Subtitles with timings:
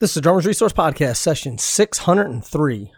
[0.00, 2.92] This is the Drummers Resource Podcast, session 603.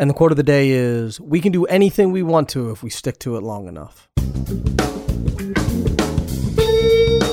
[0.00, 2.82] And the quote of the day is We can do anything we want to if
[2.82, 4.08] we stick to it long enough.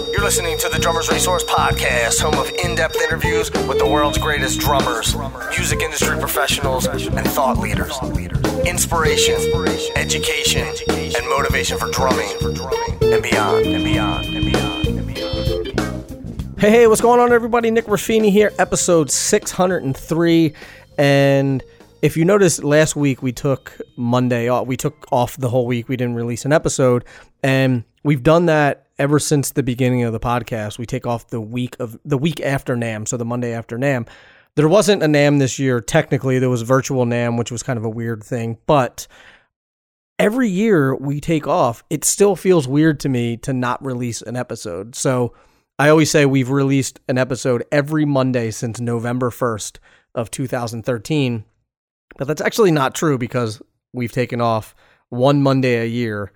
[0.05, 4.19] You're listening to the Drummers Resource Podcast, home of in depth interviews with the world's
[4.19, 5.15] greatest drummers,
[5.49, 7.97] music industry professionals, and thought leaders.
[8.67, 9.33] Inspiration,
[9.95, 12.29] education, and motivation for drumming
[13.01, 14.86] and beyond, and beyond, and beyond, and beyond.
[16.59, 17.69] Hey, hey, what's going on, everybody?
[17.69, 20.53] Nick Ruffini here, episode 603.
[20.97, 21.63] And
[22.01, 24.65] if you noticed, last week we took Monday off.
[24.65, 25.87] We took off the whole week.
[25.87, 27.05] We didn't release an episode.
[27.43, 30.79] And we've done that ever since the beginning of the podcast.
[30.79, 34.07] We take off the week of the week after NAMM, so the Monday after NAMM.
[34.55, 35.79] There wasn't a NAMM this year.
[35.79, 38.57] Technically, there was virtual NAMM, which was kind of a weird thing.
[38.65, 39.05] But
[40.17, 44.35] every year we take off, it still feels weird to me to not release an
[44.35, 44.95] episode.
[44.95, 45.35] So
[45.79, 49.77] I always say we've released an episode every Monday since November 1st
[50.15, 51.45] of 2013.
[52.17, 53.61] But that's actually not true because
[53.93, 54.73] we've taken off
[55.09, 56.31] one Monday a year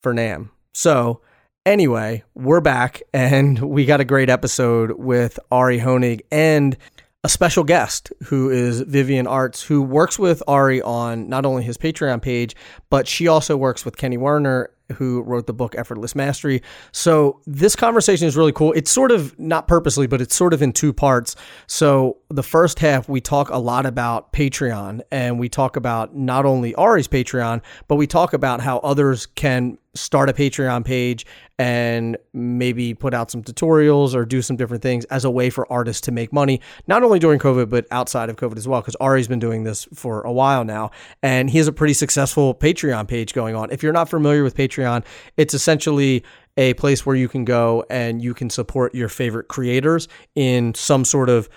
[0.00, 0.50] for NAMM.
[0.74, 1.22] So,
[1.66, 6.76] anyway, we're back and we got a great episode with Ari Honig and
[7.24, 11.78] a special guest who is Vivian Arts, who works with Ari on not only his
[11.78, 12.54] Patreon page,
[12.90, 16.62] but she also works with Kenny Werner, who wrote the book Effortless Mastery.
[16.92, 18.72] So this conversation is really cool.
[18.72, 21.36] It's sort of not purposely, but it's sort of in two parts.
[21.66, 26.44] So the first half, we talk a lot about Patreon and we talk about not
[26.44, 31.26] only Ari's Patreon, but we talk about how others can start a Patreon page
[31.58, 35.70] and maybe put out some tutorials or do some different things as a way for
[35.70, 38.80] artists to make money, not only during COVID, but outside of COVID as well.
[38.80, 40.90] Because Ari's been doing this for a while now,
[41.22, 43.70] and he has a pretty successful Patreon page going on.
[43.70, 45.04] If you're not familiar with Patreon,
[45.36, 46.24] it's essentially
[46.56, 51.04] a place where you can go and you can support your favorite creators in some
[51.04, 51.48] sort of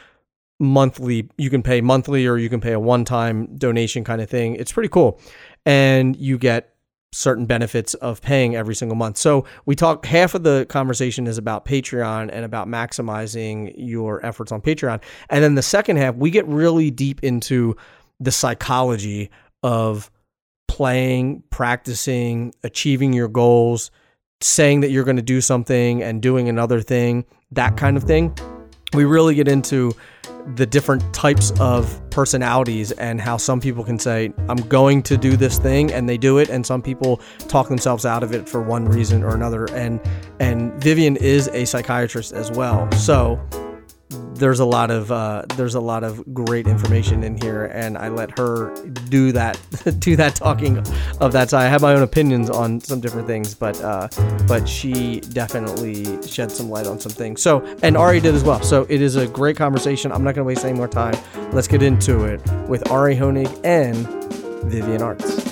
[0.57, 4.55] monthly you can pay monthly or you can pay a one-time donation kind of thing
[4.55, 5.19] it's pretty cool
[5.65, 6.74] and you get
[7.15, 9.17] certain benefits of paying every single month.
[9.17, 14.51] So we talk half of the conversation is about Patreon and about maximizing your efforts
[14.51, 15.01] on Patreon.
[15.29, 17.77] And then the second half, we get really deep into
[18.19, 19.29] the psychology
[19.63, 20.11] of
[20.67, 23.91] playing, practicing, achieving your goals,
[24.41, 28.37] saying that you're going to do something and doing another thing, that kind of thing.
[28.93, 29.93] We really get into
[30.55, 35.35] the different types of personalities and how some people can say i'm going to do
[35.35, 38.61] this thing and they do it and some people talk themselves out of it for
[38.61, 39.99] one reason or another and
[40.39, 42.91] and vivian is a psychiatrist as well.
[42.91, 43.39] So
[44.35, 48.09] there's a lot of uh, there's a lot of great information in here, and I
[48.09, 48.73] let her
[49.09, 49.59] do that
[49.99, 50.79] do that talking
[51.19, 51.65] of that side.
[51.65, 54.07] I have my own opinions on some different things, but uh,
[54.47, 57.41] but she definitely shed some light on some things.
[57.41, 58.61] So and Ari did as well.
[58.61, 60.11] So it is a great conversation.
[60.11, 61.15] I'm not going to waste any more time.
[61.51, 63.95] Let's get into it with Ari Honig and
[64.65, 65.44] Vivian Arts.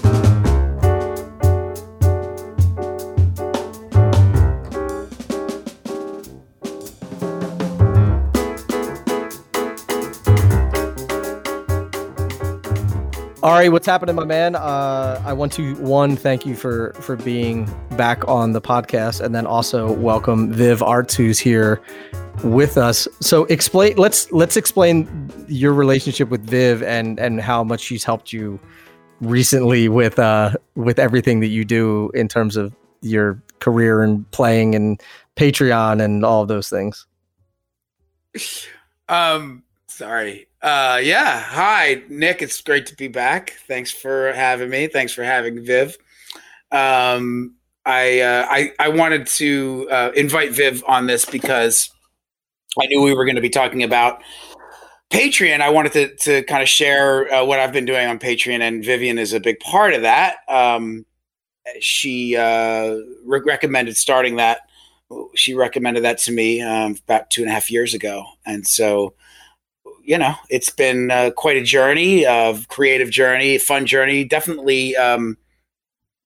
[13.44, 14.56] Ari, what's happening, my man?
[14.56, 19.36] Uh, I want to one thank you for for being back on the podcast, and
[19.36, 21.82] then also welcome Viv Arts, who's here
[22.46, 23.06] with us.
[23.20, 23.98] So explain.
[23.98, 28.62] Let's let's explain your relationship with Viv and and how much she's helped you
[29.20, 34.74] recently with uh with everything that you do in terms of your career and playing
[34.74, 35.04] and
[35.36, 37.06] Patreon and all of those things.
[39.10, 39.63] Um,
[39.94, 40.48] sorry.
[40.62, 41.40] Uh, yeah.
[41.40, 42.42] Hi, Nick.
[42.42, 43.52] It's great to be back.
[43.68, 44.88] Thanks for having me.
[44.88, 45.98] Thanks for having Viv.
[46.72, 47.56] Um,
[47.86, 51.92] I, uh, I, I wanted to uh, invite Viv on this because
[52.82, 54.24] I knew we were going to be talking about
[55.12, 55.62] Patreon.
[55.62, 58.84] I wanted to, to kind of share uh, what I've been doing on Patreon, and
[58.84, 60.38] Vivian is a big part of that.
[60.50, 61.06] Um,
[61.80, 62.96] she uh,
[63.26, 64.62] re- recommended starting that.
[65.36, 69.14] She recommended that to me um, about two and a half years ago, and so
[70.04, 74.26] you know, it's been uh, quite a journey of creative journey, fun journey.
[74.26, 75.38] Definitely um,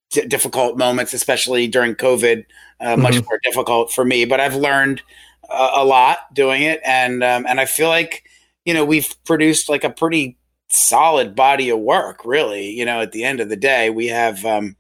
[0.09, 2.45] d- difficult moments, especially during COVID.
[2.79, 3.01] Uh, mm-hmm.
[3.01, 5.01] Much more difficult for me, but I've learned
[5.50, 8.24] uh, a lot doing it, and um, and I feel like
[8.65, 10.38] you know we've produced like a pretty
[10.69, 12.21] solid body of work.
[12.25, 14.75] Really, you know, at the end of the day, we have um,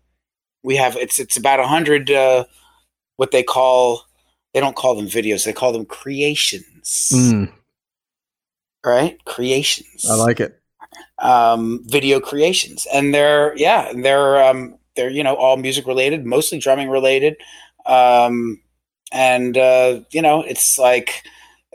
[0.63, 2.45] we have it's it's about a hundred uh,
[3.15, 4.03] what they call
[4.53, 7.11] they don't call them videos, they call them creations.
[7.13, 7.51] Mm
[8.87, 9.23] right?
[9.25, 10.09] Creations.
[10.09, 10.59] I like it.
[11.19, 16.59] Um, video creations, and they're yeah, they're um, they're you know all music related, mostly
[16.59, 17.35] drumming related,
[17.85, 18.61] um,
[19.11, 21.23] and uh, you know it's like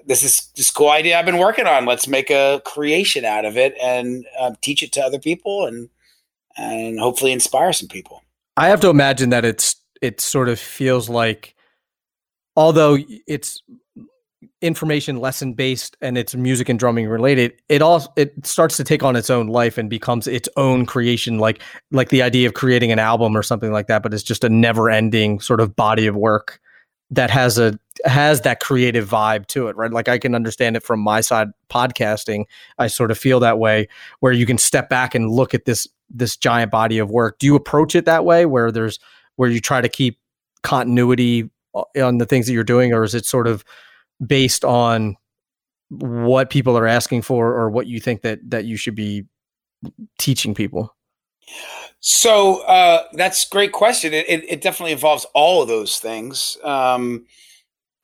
[0.06, 1.86] this is this cool idea I've been working on.
[1.86, 5.88] Let's make a creation out of it and uh, teach it to other people and
[6.56, 8.22] and hopefully inspire some people.
[8.56, 11.54] I have to imagine that it's it sort of feels like
[12.56, 13.62] although it's
[14.62, 19.02] information lesson based and it's music and drumming related it all it starts to take
[19.02, 21.60] on its own life and becomes its own creation like
[21.90, 24.48] like the idea of creating an album or something like that but it's just a
[24.48, 26.60] never ending sort of body of work
[27.12, 29.92] that has a has that creative vibe to it right?
[29.92, 32.44] Like i can understand it from my side podcasting.
[32.78, 33.88] I sort of feel that way
[34.20, 37.38] where you can step back and look at this this giant body of work.
[37.38, 38.98] Do you approach it that way where there's
[39.36, 40.18] where you try to keep
[40.62, 41.50] continuity
[41.96, 43.64] on the things that you're doing or is it sort of
[44.24, 45.16] based on
[45.88, 49.24] what people are asking for or what you think that that you should be
[50.18, 50.94] teaching people?
[52.00, 54.12] So uh, that's great question.
[54.12, 56.56] It, it, it, definitely involves all of those things.
[56.64, 57.26] Um,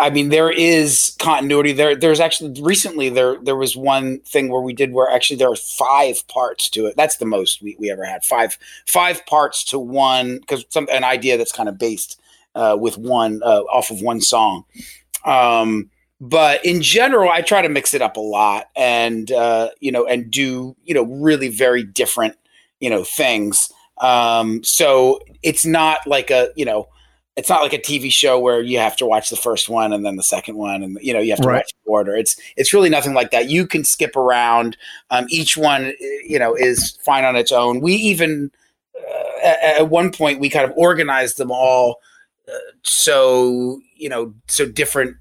[0.00, 1.72] i mean there is continuity.
[1.72, 5.50] There there's actually recently there there was one thing where we did where actually there
[5.50, 6.94] are five parts to it.
[6.96, 8.24] That's the most we, we ever had.
[8.24, 12.20] Five five parts to one because some an idea that's kind of based
[12.54, 14.64] uh, with one uh, off of one song.
[15.24, 19.92] Um, but in general i try to mix it up a lot and uh, you
[19.92, 22.36] know and do you know really very different
[22.80, 23.72] you know things.
[23.98, 26.88] Um, so it's not like a you know
[27.36, 30.04] it's not like a tv show where you have to watch the first one and
[30.04, 31.56] then the second one and you know you have to right.
[31.56, 32.16] watch the order.
[32.16, 33.48] It's it's really nothing like that.
[33.48, 34.76] You can skip around.
[35.10, 35.92] Um, each one
[36.26, 37.80] you know is fine on its own.
[37.80, 38.50] We even
[38.96, 42.00] uh, at, at one point we kind of organized them all
[42.48, 45.16] uh, so you know so different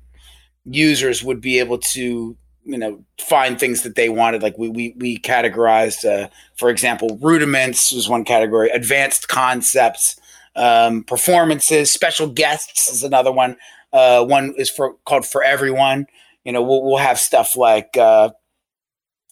[0.69, 4.43] users would be able to you know find things that they wanted.
[4.43, 10.19] Like we we, we categorized uh, for example rudiments was one category advanced concepts
[10.57, 13.55] um, performances special guests is another one.
[13.93, 16.07] Uh, one is for called for everyone.
[16.43, 18.31] You know we'll, we'll have stuff like uh,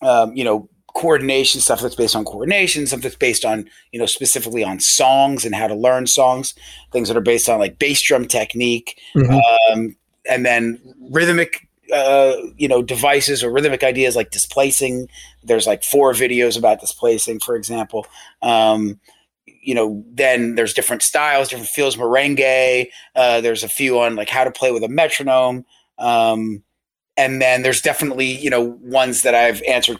[0.02, 4.06] um, you know coordination stuff that's based on coordination stuff that's based on you know
[4.06, 6.54] specifically on songs and how to learn songs
[6.94, 8.98] things that are based on like bass drum technique.
[9.14, 9.74] Mm-hmm.
[9.74, 9.96] um,
[10.30, 10.80] and then
[11.10, 15.08] rhythmic uh, you know devices or rhythmic ideas like displacing.
[15.44, 18.08] There's like four videos about displacing for example.
[18.42, 19.00] Um,
[19.46, 22.88] you know then there's different styles different feels merengue.
[23.16, 25.66] Uh, there's a few on like how to play with a metronome.
[25.98, 26.64] Um,
[27.18, 30.00] and then there's definitely you know ones that i've answered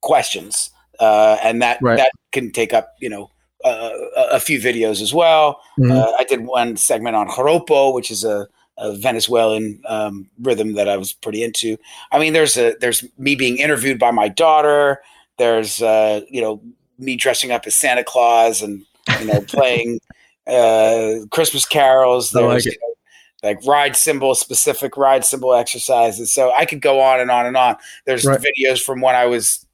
[0.00, 0.70] questions.
[1.00, 1.96] Uh, and that right.
[1.96, 3.30] that can take up you know
[3.64, 5.60] uh, a, a few videos as well.
[5.78, 5.90] Mm-hmm.
[5.90, 8.46] Uh, i did one segment on joropo which is a
[8.78, 11.76] a Venezuelan um, rhythm that I was pretty into.
[12.12, 15.00] I mean, there's a there's me being interviewed by my daughter.
[15.38, 16.60] There's uh, you know
[16.98, 18.84] me dressing up as Santa Claus and
[19.20, 20.00] you know playing
[20.46, 22.30] uh, Christmas carols.
[22.30, 26.32] There's like, you know, like ride cymbal specific ride cymbal exercises.
[26.32, 27.76] So I could go on and on and on.
[28.06, 28.40] There's right.
[28.40, 29.66] videos from when I was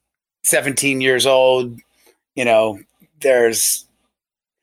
[0.43, 1.79] 17 years old.
[2.35, 2.81] You know,
[3.21, 3.87] there's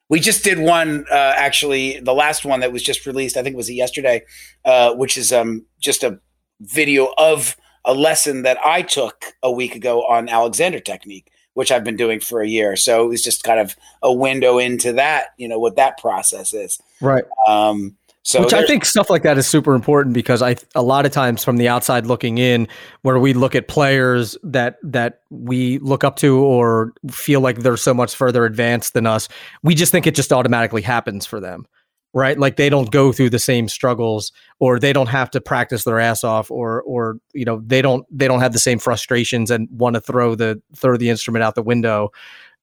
[0.09, 3.37] we just did one uh, actually, the last one that was just released.
[3.37, 4.23] I think it was yesterday,
[4.63, 6.19] uh, which is um, just a
[6.61, 11.83] video of a lesson that I took a week ago on Alexander technique, which I've
[11.83, 12.75] been doing for a year.
[12.75, 16.53] So it was just kind of a window into that, you know, what that process
[16.53, 16.79] is.
[17.01, 17.25] Right.
[17.47, 21.05] Um, so Which I think stuff like that is super important because I a lot
[21.05, 22.67] of times from the outside looking in,
[23.01, 27.77] where we look at players that that we look up to or feel like they're
[27.77, 29.29] so much further advanced than us,
[29.63, 31.65] we just think it just automatically happens for them,
[32.13, 32.37] right?
[32.37, 36.01] Like they don't go through the same struggles, or they don't have to practice their
[36.01, 39.69] ass off, or or you know they don't they don't have the same frustrations and
[39.71, 42.11] want to throw the throw the instrument out the window,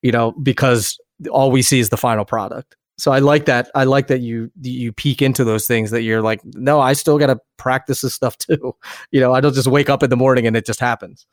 [0.03, 1.01] you know, because
[1.31, 3.71] all we see is the final product so I like that.
[3.75, 7.19] I like that you you peek into those things that you're like, no, I still
[7.19, 8.75] got to practice this stuff too.
[9.11, 11.27] You know, I don't just wake up in the morning and it just happens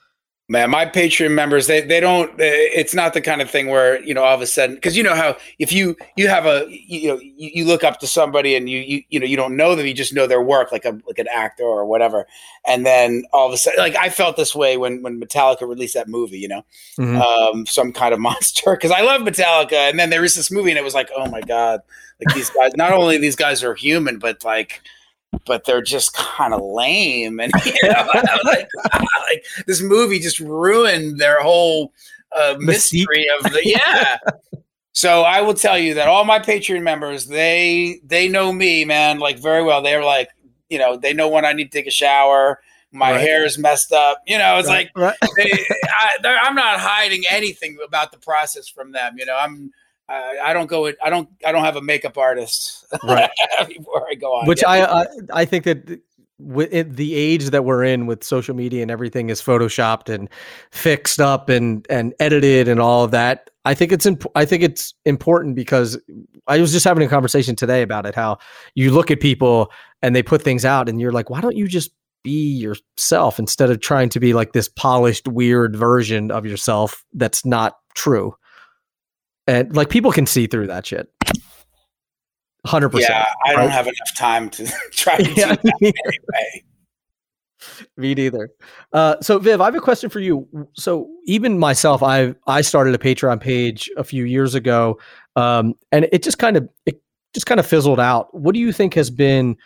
[0.51, 4.13] man my patreon members they they don't it's not the kind of thing where you
[4.13, 7.07] know all of a sudden because you know how if you you have a you
[7.07, 9.75] know you, you, look up to somebody and you, you you know you don't know
[9.75, 12.27] them you just know their work like a like an actor or whatever.
[12.67, 15.93] And then all of a sudden like i felt this way when when metallica released
[15.93, 16.65] that movie you know?
[16.97, 17.21] Mm-hmm.
[17.21, 19.89] um some kind of monster because i love metallica.
[19.89, 21.79] And then there was this movie and it was like oh my god
[22.19, 24.81] like these guys not only these guys are human but like
[25.45, 27.39] but they're just kind of lame.
[27.39, 28.07] And you know,
[28.43, 31.93] like, like, this movie just ruined their whole
[32.37, 34.17] uh, mystery of the yeah.
[34.93, 39.19] so I will tell you that all my Patreon members they they know me, man,
[39.19, 39.81] like very well.
[39.81, 40.29] They're like,
[40.69, 42.59] you know, they know when I need to take a shower.
[42.93, 43.21] My right.
[43.21, 44.21] hair is messed up.
[44.27, 44.89] You know, it's right.
[44.95, 45.31] like right.
[45.37, 45.51] they,
[46.25, 49.15] I, I'm not hiding anything about the process from them.
[49.17, 49.71] You know, I'm
[50.11, 50.91] I, I don't go.
[51.03, 51.29] I don't.
[51.45, 53.29] I don't have a makeup artist right
[53.67, 54.47] before I go on.
[54.47, 54.69] Which yeah.
[54.69, 56.01] I, I I think that
[56.41, 60.27] with it, the age that we're in with social media and everything is photoshopped and
[60.71, 64.63] fixed up and and edited and all of that i think it's imp- i think
[64.63, 65.99] it's important because
[66.47, 68.37] i was just having a conversation today about it how
[68.75, 71.67] you look at people and they put things out and you're like why don't you
[71.67, 71.91] just
[72.23, 77.45] be yourself instead of trying to be like this polished weird version of yourself that's
[77.45, 78.35] not true
[79.47, 81.09] and like people can see through that shit
[82.65, 83.09] Hundred percent.
[83.11, 86.63] Yeah, I don't have enough time to try to yeah, do that anyway.
[87.97, 88.49] Me neither.
[88.93, 90.47] Uh, so Viv, I have a question for you.
[90.73, 94.99] So even myself, I I started a Patreon page a few years ago,
[95.35, 97.01] um, and it just kind of it
[97.33, 98.31] just kind of fizzled out.
[98.33, 99.57] What do you think has been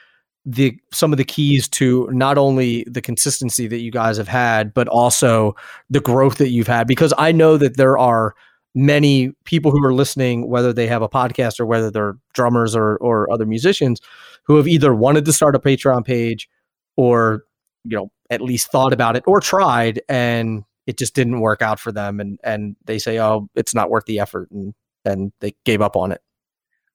[0.46, 4.74] the some of the keys to not only the consistency that you guys have had,
[4.74, 5.54] but also
[5.90, 6.88] the growth that you've had?
[6.88, 8.36] Because I know that there are
[8.76, 12.98] many people who are listening, whether they have a podcast or whether they're drummers or
[12.98, 14.02] or other musicians,
[14.44, 16.48] who have either wanted to start a Patreon page
[16.96, 17.46] or
[17.84, 21.80] you know at least thought about it or tried and it just didn't work out
[21.80, 25.54] for them and and they say oh it's not worth the effort and and they
[25.66, 26.22] gave up on it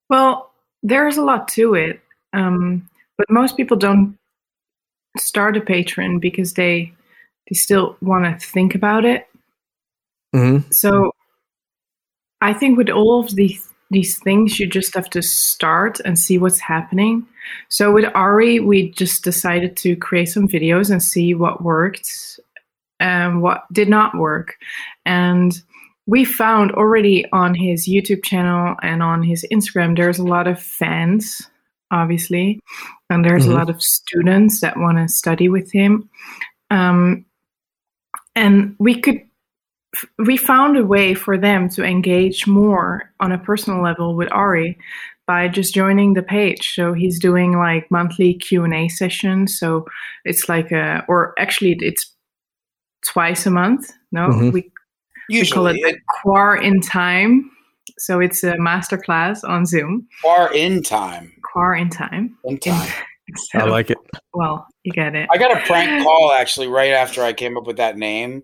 [0.09, 2.01] well there's a lot to it
[2.33, 4.17] um, but most people don't
[5.19, 6.93] start a Patreon because they
[7.49, 9.29] they still want to think about it
[10.35, 10.69] mm-hmm.
[10.71, 11.13] so
[12.41, 16.39] I think with all of these these things, you just have to start and see
[16.39, 17.27] what's happening.
[17.69, 22.09] So with Ari, we just decided to create some videos and see what worked
[23.01, 24.57] and what did not work.
[25.05, 25.61] And
[26.07, 30.63] we found already on his YouTube channel and on his Instagram, there's a lot of
[30.63, 31.51] fans,
[31.91, 32.61] obviously,
[33.09, 33.53] and there's mm-hmm.
[33.53, 36.09] a lot of students that want to study with him.
[36.71, 37.25] Um,
[38.37, 39.21] and we could
[40.19, 44.79] we found a way for them to engage more on a personal level with Ari
[45.27, 46.75] by just joining the page.
[46.75, 49.59] So he's doing like monthly Q and A sessions.
[49.59, 49.87] So
[50.25, 52.13] it's like a, or actually it's
[53.07, 53.93] twice a month.
[54.13, 54.51] No, mm-hmm.
[54.51, 54.71] we,
[55.29, 57.51] we call it the Quar in Time.
[57.99, 60.07] So it's a master class on Zoom.
[60.23, 61.33] Quar in Time.
[61.43, 62.37] Quar in Time.
[62.45, 62.91] In time.
[63.37, 63.99] so, I like it.
[64.35, 65.29] Well, you get it.
[65.33, 68.43] I got a prank call actually right after I came up with that name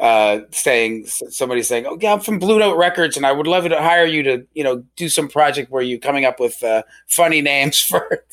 [0.00, 3.64] uh, saying somebody saying, "Oh yeah, I'm from Blue Note Records, and I would love
[3.64, 6.82] to hire you to you know do some project where you're coming up with uh,
[7.06, 8.24] funny names for."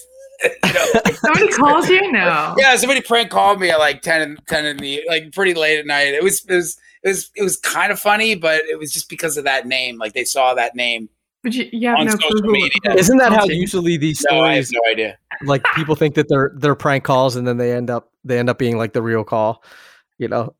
[0.43, 2.55] you know, somebody calls you now.
[2.59, 5.79] Yeah, somebody prank called me at like 10 and 10 in the like pretty late
[5.79, 6.13] at night.
[6.13, 9.09] It was it was it was it was kind of funny, but it was just
[9.09, 9.97] because of that name.
[9.97, 11.09] Like they saw that name.
[11.43, 12.51] But you, you have no clue.
[12.51, 12.95] Media.
[12.95, 14.39] Isn't that how usually these stories?
[14.39, 15.17] No, I have no idea.
[15.43, 18.49] Like people think that they're they're prank calls, and then they end up they end
[18.49, 19.63] up being like the real call.
[20.17, 20.55] You know,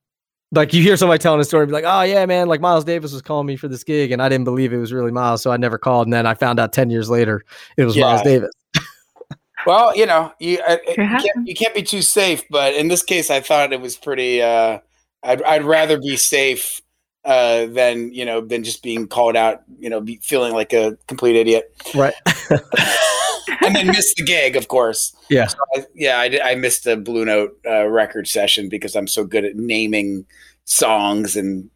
[0.55, 3.13] like you hear somebody telling a story, be like, "Oh yeah, man, like Miles Davis
[3.13, 5.51] was calling me for this gig, and I didn't believe it was really Miles, so
[5.51, 7.43] I never called." And then I found out ten years later
[7.77, 8.05] it was yeah.
[8.05, 8.51] Miles Davis.
[9.65, 13.03] well, you know, you, uh, you, can't, you can't be too safe, but in this
[13.03, 14.41] case, I thought it was pretty.
[14.41, 14.79] Uh,
[15.23, 16.81] I'd I'd rather be safe
[17.23, 19.63] uh, than you know than just being called out.
[19.79, 21.75] You know, be feeling like a complete idiot.
[21.93, 22.13] Right.
[23.65, 25.15] and then missed the gig, of course.
[25.29, 26.19] Yeah, so I, yeah.
[26.19, 30.25] I, I missed the Blue Note uh, record session because I'm so good at naming
[30.65, 31.69] songs and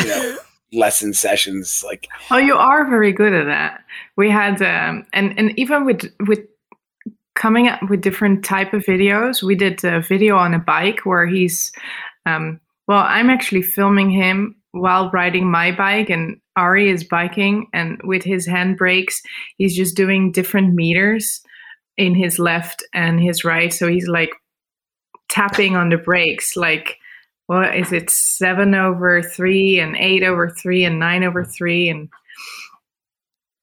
[0.00, 0.36] you know
[0.72, 1.82] lesson sessions.
[1.86, 3.80] Like, oh, you are very good at that.
[4.16, 6.40] We had um, and and even with with
[7.34, 9.42] coming up with different type of videos.
[9.42, 11.72] We did a video on a bike where he's
[12.26, 18.00] um, well, I'm actually filming him while riding my bike and Ari is biking and
[18.04, 19.16] with his handbrakes,
[19.58, 21.42] he's just doing different meters
[21.96, 23.72] in his left and his right.
[23.72, 24.30] So he's like
[25.28, 26.96] tapping on the brakes, like
[27.52, 32.08] what is it, seven over three and eight over three and nine over three and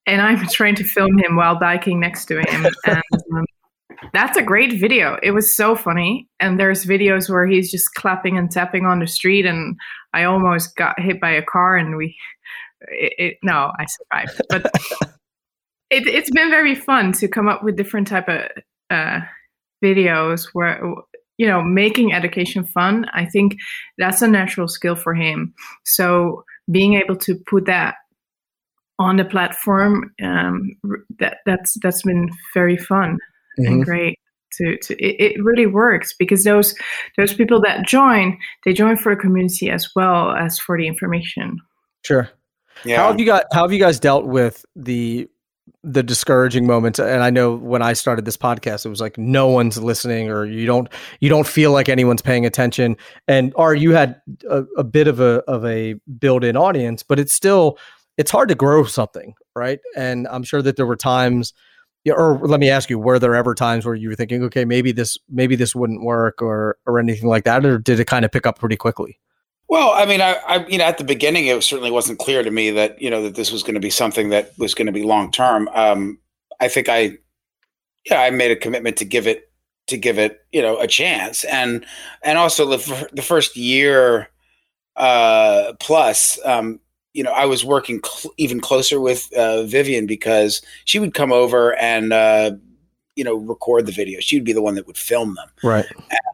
[0.06, 2.68] and I'm trying to film him while biking next to him.
[2.86, 3.02] And
[3.34, 3.46] um,
[4.14, 5.20] that's a great video.
[5.22, 6.28] It was so funny.
[6.40, 9.76] And there's videos where he's just clapping and tapping on the street, and
[10.14, 12.16] I almost got hit by a car, and we
[12.82, 14.42] it, it, no, I survived.
[14.50, 14.66] But
[15.90, 18.42] it, it's been very fun to come up with different type of
[18.90, 19.20] uh,
[19.84, 20.82] videos where
[21.40, 23.06] you know making education fun.
[23.14, 23.58] I think
[23.98, 25.54] that's a natural skill for him.
[25.86, 27.96] So being able to put that
[29.00, 30.76] on the platform um,
[31.18, 33.18] that that's that's been very fun
[33.60, 33.66] mm-hmm.
[33.66, 34.20] and great
[34.52, 36.76] to, to it, it, really works because those
[37.18, 41.58] those people that join they join for the community as well as for the information
[42.04, 42.30] sure
[42.86, 42.98] yeah.
[42.98, 43.46] How have you got?
[43.52, 45.28] How have you guys dealt with the
[45.84, 47.00] the discouraging moments?
[47.00, 50.46] And I know when I started this podcast, it was like no one's listening, or
[50.46, 50.88] you don't
[51.20, 52.98] you don't feel like anyone's paying attention.
[53.28, 57.20] And or you had a, a bit of a of a built in audience, but
[57.20, 57.78] it's still
[58.18, 59.80] it's hard to grow something, right?
[59.96, 61.54] And I'm sure that there were times
[62.08, 64.92] or let me ask you: Were there ever times where you were thinking, okay, maybe
[64.92, 68.32] this maybe this wouldn't work, or or anything like that, or did it kind of
[68.32, 69.20] pick up pretty quickly?
[69.70, 72.50] Well, I mean, I, I, you know, at the beginning, it certainly wasn't clear to
[72.52, 74.92] me that you know that this was going to be something that was going to
[74.92, 75.70] be long term.
[75.74, 76.18] Um,
[76.60, 77.18] I think I,
[78.10, 79.52] yeah, I made a commitment to give it
[79.88, 81.86] to give it, you know, a chance, and
[82.24, 84.30] and also the the first year
[84.96, 86.80] uh, plus, um,
[87.14, 91.32] you know, I was working cl- even closer with uh, Vivian because she would come
[91.32, 92.52] over and uh,
[93.16, 94.22] you know record the videos.
[94.22, 95.86] She would be the one that would film them, Right.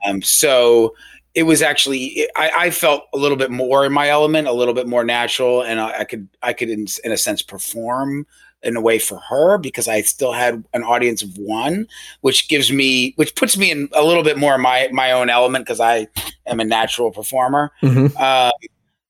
[0.06, 0.96] um, so
[1.36, 4.74] it was actually I, I felt a little bit more in my element, a little
[4.74, 8.26] bit more natural, and I, I could I could in, in a sense perform
[8.64, 11.88] in a way for her because I still had an audience of one,
[12.22, 15.30] which gives me which puts me in a little bit more of my my own
[15.30, 16.08] element because I
[16.48, 17.72] am a natural performer.
[17.82, 18.52] hmm Uh,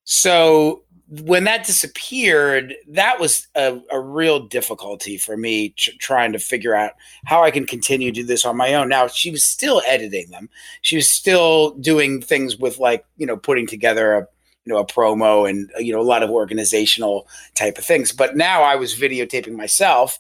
[0.03, 6.39] so when that disappeared, that was a, a real difficulty for me tr- trying to
[6.39, 6.93] figure out
[7.25, 8.89] how I can continue to do this on my own.
[8.89, 10.49] Now she was still editing them.
[10.81, 14.27] She was still doing things with like you know putting together a
[14.65, 18.11] you know a promo and uh, you know a lot of organizational type of things.
[18.11, 20.17] But now I was videotaping myself,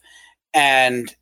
[0.53, 1.15] and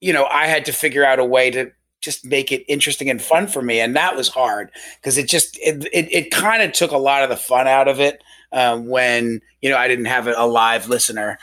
[0.00, 3.22] you know I had to figure out a way to just make it interesting and
[3.22, 6.70] fun for me and that was hard because it just it, it, it kind of
[6.70, 8.22] took a lot of the fun out of it
[8.54, 11.38] um, when you know I didn't have a live listener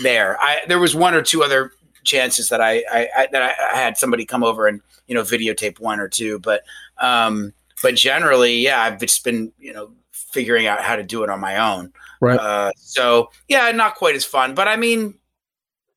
[0.00, 0.38] there.
[0.40, 1.72] I there was one or two other
[2.04, 5.22] chances that I, I, I that I, I had somebody come over and you know
[5.22, 6.62] videotape one or two, but
[6.98, 7.52] um,
[7.82, 11.40] but generally, yeah, I've just been you know figuring out how to do it on
[11.40, 11.92] my own.
[12.20, 12.38] Right.
[12.38, 15.14] Uh, so yeah, not quite as fun, but I mean,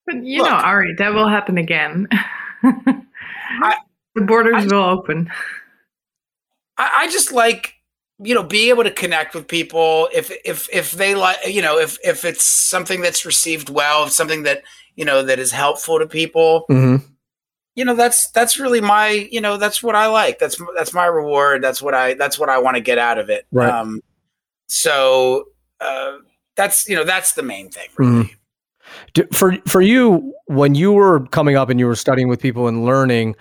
[0.06, 0.50] But you Look.
[0.50, 2.08] know, Ari, that will happen again.
[2.62, 5.30] the borders I- will open.
[6.78, 7.74] I, I just like
[8.18, 11.78] you know being able to connect with people if if if they like you know
[11.78, 14.62] if if it's something that's received well if something that
[14.94, 16.96] you know that is helpful to people hmm
[17.74, 20.38] you know that's that's really my you know that's what i like.
[20.38, 21.62] That's that's my reward.
[21.62, 23.46] That's what i that's what i want to get out of it.
[23.50, 23.68] Right.
[23.68, 24.00] um
[24.68, 25.46] so
[25.80, 26.18] uh
[26.56, 28.36] that's you know that's the main thing really.
[29.14, 32.68] D- For for you, when you were coming up and you were studying with people
[32.68, 33.34] and learning,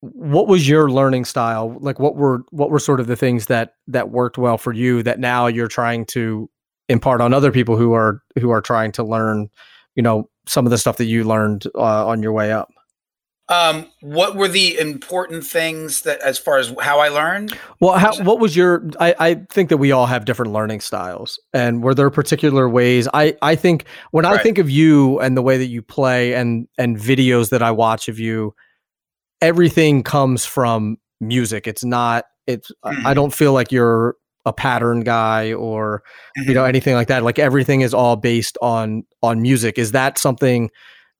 [0.00, 1.76] what was your learning style?
[1.80, 5.02] Like, what were what were sort of the things that that worked well for you
[5.02, 6.48] that now you're trying to
[6.88, 9.48] impart on other people who are who are trying to learn,
[9.94, 12.68] you know, some of the stuff that you learned uh, on your way up.
[13.50, 18.14] um what were the important things that as far as how i learned Well, how,
[18.22, 18.88] what was your?
[19.00, 23.08] I, I think that we all have different learning styles, and were there particular ways?
[23.14, 26.68] I, I think when I think of you and the way that you play and
[26.76, 28.54] and videos that I watch of you,
[29.40, 31.66] everything comes from music.
[31.66, 32.24] It's not.
[32.46, 32.70] It's.
[32.84, 36.02] I- I don't feel like you're a pattern guy or
[36.36, 37.22] you know anything like that.
[37.22, 39.78] Like everything is all based on on music.
[39.78, 40.70] Is that something?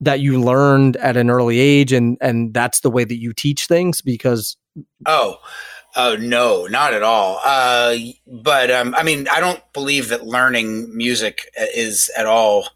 [0.01, 3.67] that you learned at an early age and and that's the way that you teach
[3.67, 4.57] things because
[5.07, 5.39] Oh,
[5.97, 7.41] oh no, not at all.
[7.45, 7.97] Uh,
[8.29, 11.41] but um, I mean, I don't believe that learning music
[11.75, 12.69] is at all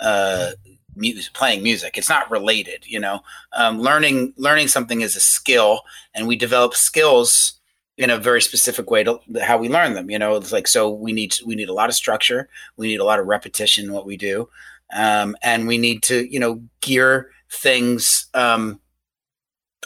[0.00, 0.52] uh,
[1.00, 1.96] music, playing music.
[1.96, 2.84] It's not related.
[2.86, 3.20] You know,
[3.52, 5.82] um, learning learning something is a skill,
[6.14, 7.54] and we develop skills
[7.96, 10.10] in a very specific way to how we learn them.
[10.10, 13.00] You know, it's like so we need we need a lot of structure, we need
[13.00, 14.48] a lot of repetition in what we do,
[14.94, 18.26] um, and we need to you know gear things.
[18.34, 18.80] Um,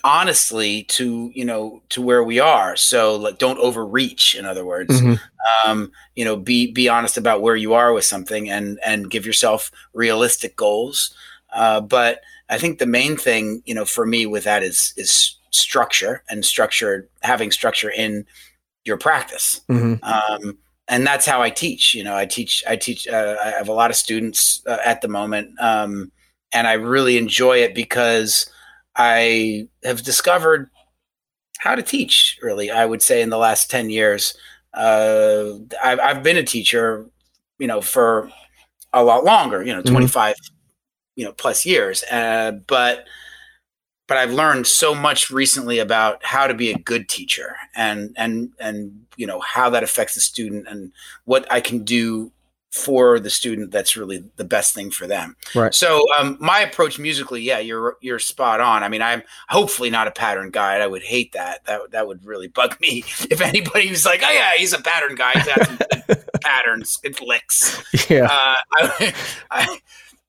[0.04, 5.00] honestly to you know to where we are so like don't overreach in other words
[5.00, 5.18] Mhm.
[5.64, 9.24] um you know be be honest about where you are with something and and give
[9.24, 11.14] yourself realistic goals
[11.54, 15.36] uh but i think the main thing you know for me with that is is
[15.50, 18.26] structure and structure having structure in
[18.84, 19.98] your practice Mhm.
[20.04, 21.94] um, and that's how I teach.
[21.94, 22.62] You know, I teach.
[22.68, 23.08] I teach.
[23.08, 26.12] Uh, I have a lot of students uh, at the moment, um,
[26.52, 28.44] and I really enjoy it because
[28.96, 30.70] I have discovered
[31.59, 32.38] how to teach.
[32.42, 34.37] Really, I would say in the last ten years,
[34.74, 37.07] uh, I've, I've been a teacher.
[37.59, 38.30] You know, for
[38.92, 39.62] a lot longer.
[39.64, 39.87] You know, Mhm.
[39.90, 40.35] twenty five,
[41.16, 42.02] you know, plus years.
[42.04, 43.07] Uh, but
[44.07, 48.50] but I've learned so much recently about how to be a good teacher and and
[48.59, 50.92] and you know how that affects the student and
[51.24, 52.33] what I can do
[52.74, 55.37] for the student that's really the best thing for them.
[55.54, 55.72] Right.
[55.72, 58.82] So um, my approach musically, yeah, you're you're spot on.
[58.82, 60.78] I mean, I'm hopefully not a pattern guy.
[60.78, 61.64] I would hate that.
[61.66, 65.14] That that would really bug me if anybody was like, oh yeah, he's a pattern
[65.14, 65.30] guy.
[65.34, 65.78] He's got some
[66.42, 67.80] patterns, good licks.
[68.10, 69.14] yeah Uh, I,
[69.52, 69.78] I,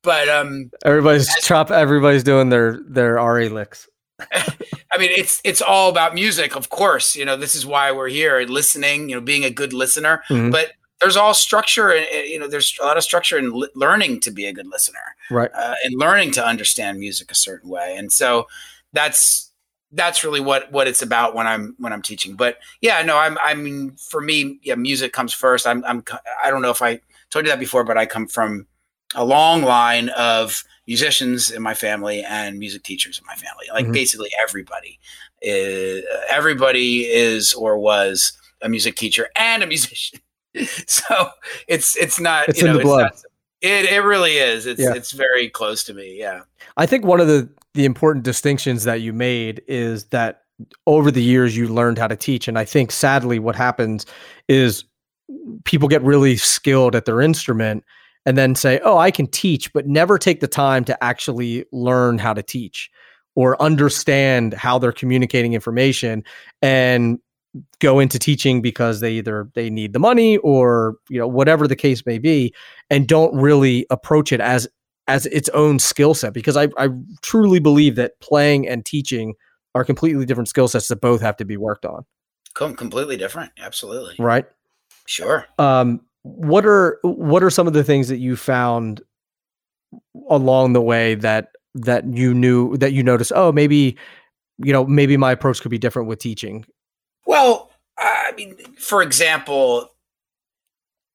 [0.04, 3.90] but um, everybody's chop everybody's doing their their RA licks
[4.32, 7.16] I mean, it's it's all about music, of course.
[7.18, 9.10] You know, this is why we're here, listening.
[9.10, 10.24] You know, being a good listener.
[10.30, 10.52] Mhm.
[10.54, 14.20] But there's all structure and you know there's a lot of structure in l- learning
[14.22, 15.52] to be a good listener right.
[15.54, 17.96] uh, and learning to understand music a certain way.
[17.98, 18.48] And so
[18.94, 19.52] that's
[19.92, 22.36] that's really what what it's about when i'm when i'm teaching.
[22.36, 25.68] But yeah no i'm i mean for me yeah music comes first.
[25.68, 26.04] I'm i'm
[26.44, 28.66] i don't know if i told you that before but i come from
[29.16, 33.86] a long line of musicians in my family and music teachers in my family like
[33.88, 33.94] Mhm.
[33.94, 35.00] basically everybody
[35.42, 40.20] is, everybody is or was a music teacher and a musician
[40.88, 41.30] so
[41.68, 43.02] it's it's not It's you in know the blood.
[43.04, 43.22] not-
[43.62, 44.94] it it really is it's Yeah.
[44.94, 46.42] it's very close to me yeah
[46.78, 50.42] I think one of the the important distinctions that you made is that
[50.88, 54.06] over the years you learned how to teach and I think sadly what happens
[54.48, 54.84] is
[55.64, 57.84] people get really skilled at their instrument
[58.28, 62.18] and then say, "Oh, I can teach," but never take the time to actually learn
[62.18, 62.90] how to teach
[63.36, 66.24] or understand how they're communicating information
[66.62, 67.20] and
[67.80, 71.76] go into teaching because they either they need the money or you know whatever the
[71.76, 72.54] case may be
[72.90, 74.68] and don't really approach it as
[75.08, 76.90] as its own skill set because I, I
[77.22, 79.36] truly believe that playing and teaching
[79.76, 82.06] are completely different skill sets that both have to be worked on.
[82.54, 83.52] Com- completely different.
[83.60, 84.16] Absolutely.
[84.18, 84.46] Right?
[85.06, 85.46] Sure.
[85.60, 89.02] Um what are what are some of the things that you found
[90.30, 93.96] along the way that that you knew that you noticed oh maybe
[94.58, 96.66] you know maybe my approach could be different with teaching
[97.36, 99.90] Well, I mean, for example,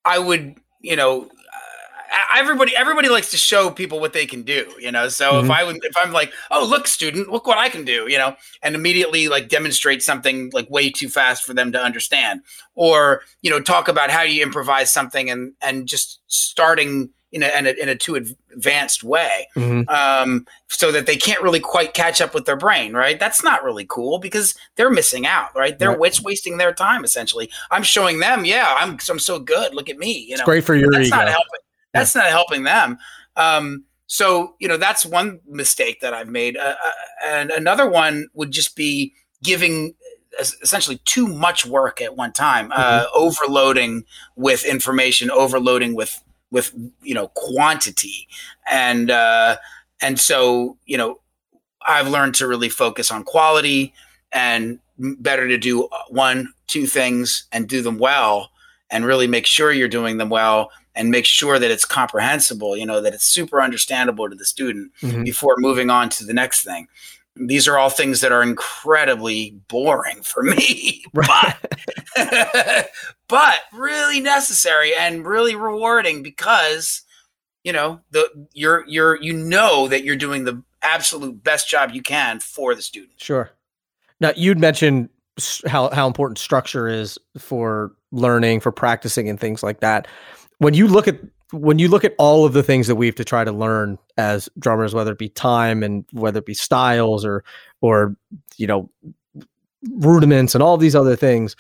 [0.04, 4.70] I would, you know, uh, everybody everybody likes to show people what they can do,
[4.78, 5.08] you know.
[5.08, 5.50] So if Mhm.
[5.50, 8.36] I would, if I'm like, oh, look, student, look what I can do, you know,
[8.62, 12.42] and immediately like demonstrate something like way too fast for them to understand,
[12.74, 17.58] or you know, talk about how you improvise something and and just starting in a
[17.58, 19.48] in a, in a too advanced way
[19.88, 23.18] um, so that they can't really quite catch up with their brain, right?
[23.20, 25.78] That's not really cool because they're missing out, right?
[25.78, 26.08] They're Right.
[26.08, 27.50] it's wasting their time essentially.
[27.70, 29.74] I'm showing them, yeah, I'm I'm so good.
[29.74, 30.44] Look at me, you it's know.
[30.44, 31.60] great for your That's ego not helping.
[31.94, 32.98] That's not helping them.
[33.36, 36.90] Um, so you know that's one mistake that I've made, uh, uh,
[37.24, 39.12] and another one would just be
[39.42, 39.94] giving
[40.40, 44.04] essentially too much work at one time, uh, overloading
[44.36, 48.26] with information, overloading with with you know quantity,
[48.70, 49.56] and uh,
[50.02, 51.20] and so you know
[51.86, 53.92] I've learned to really focus on quality
[54.32, 58.50] and better to do uh, one, two things and do them well,
[58.90, 62.76] and really make sure you're doing them well and make sure that it's comprehensible.
[62.76, 65.24] You know that it's super understandable to the student Mhm.
[65.24, 66.88] before moving on to the next thing.
[67.46, 71.70] These are all things that are incredibly boring for me, but
[73.28, 77.02] but really necessary and really rewarding because
[77.64, 82.02] you know the you're you're you know that you're doing the absolute best job you
[82.02, 83.20] can for the student.
[83.20, 83.50] Sure.
[84.20, 85.08] Now you'd mentioned
[85.66, 90.06] how how important structure is for learning, for practicing, and things like that.
[90.58, 91.18] When you look at
[91.52, 93.98] when you look at all of the things that we have to try to learn
[94.16, 97.44] as drummers, whether it be time and whether it be styles or
[97.80, 98.16] or
[98.56, 98.90] you know
[99.92, 101.56] rudiments and all these other things,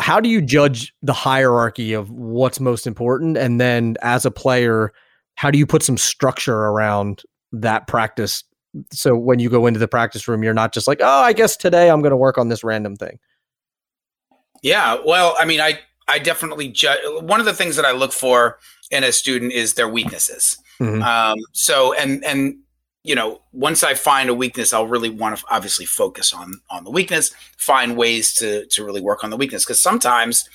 [0.00, 3.36] how do you judge the hierarchy of what's most important?
[3.36, 4.92] And then as a player,
[5.34, 8.44] how do you put some structure around that practice
[8.92, 11.56] so when you go into the practice room you're not just like oh i guess
[11.56, 13.18] today i'm going to work on this random thing
[14.62, 16.98] Yeah, well, I mean, I I definitely judge.
[17.20, 18.58] One of the things that I look for
[18.90, 20.58] in a student is their weaknesses.
[20.80, 21.02] Mhm.
[21.02, 22.56] Um, so and and
[23.04, 26.84] you know, once I find a weakness, I'll really want to obviously focus on on
[26.84, 30.48] the weakness, find ways to to really work on the weakness because sometimes.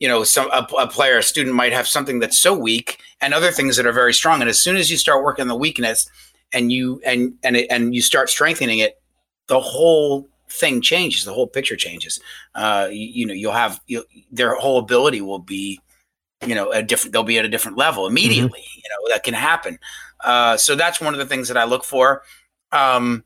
[0.00, 3.34] You know, some a, a player, a student might have something that's so weak, and
[3.34, 4.40] other things that are very strong.
[4.40, 6.08] And as soon as you start working the weakness,
[6.52, 9.00] and you and and it, and you start strengthening it,
[9.48, 11.24] the whole thing changes.
[11.24, 12.20] The whole picture changes
[12.54, 15.80] uh, you, you know, you'll have you their whole ability will be,
[16.46, 17.12] you know, a different.
[17.12, 18.64] They'll be at a different level immediately.
[18.76, 19.78] You know, that can happen.
[20.24, 22.22] Uh, so that's one of the things that I look for.
[22.72, 23.24] Um,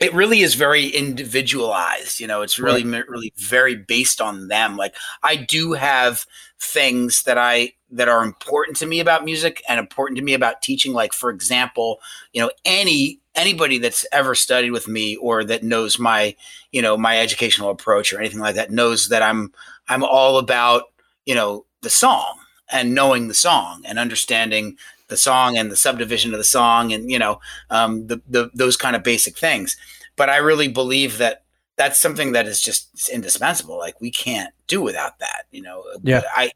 [0.00, 2.20] it really is very individualized.
[2.20, 4.76] You know, it's really really very based on them.
[4.76, 6.26] Like I do have
[6.60, 10.62] things that I that are important to me about music and important to me about
[10.62, 10.92] teaching.
[10.92, 12.00] Like for example,
[12.32, 16.36] you know, any anybody that's ever studied with me or that knows my
[16.70, 19.50] you know my educational approach or anything like that knows that i'm
[19.88, 20.84] i'm all about
[21.24, 22.38] you know the song
[22.70, 24.76] and knowing the song and understanding
[25.08, 27.38] the song and the subdivision of the song and you know
[27.70, 29.76] um, the, the those kind of basic things.
[30.16, 31.44] But i really believe that
[31.76, 33.78] that's something that is just indispensable.
[33.78, 35.84] Like we can't do without that you know.
[36.02, 36.22] Yeah.
[36.34, 36.50] i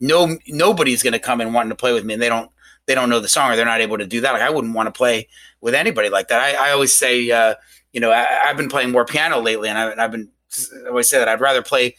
[0.00, 2.50] no nobody's going to come and wanting to play with me and they don't
[2.88, 4.74] they don't know the song or they're not able to do that like i wouldn't
[4.74, 5.28] want to play
[5.60, 7.54] with anybody like that i, I always say uh,
[7.92, 10.28] you know I, i've been playing more piano lately and, I, and i've been
[10.84, 11.94] I always say that i'd rather play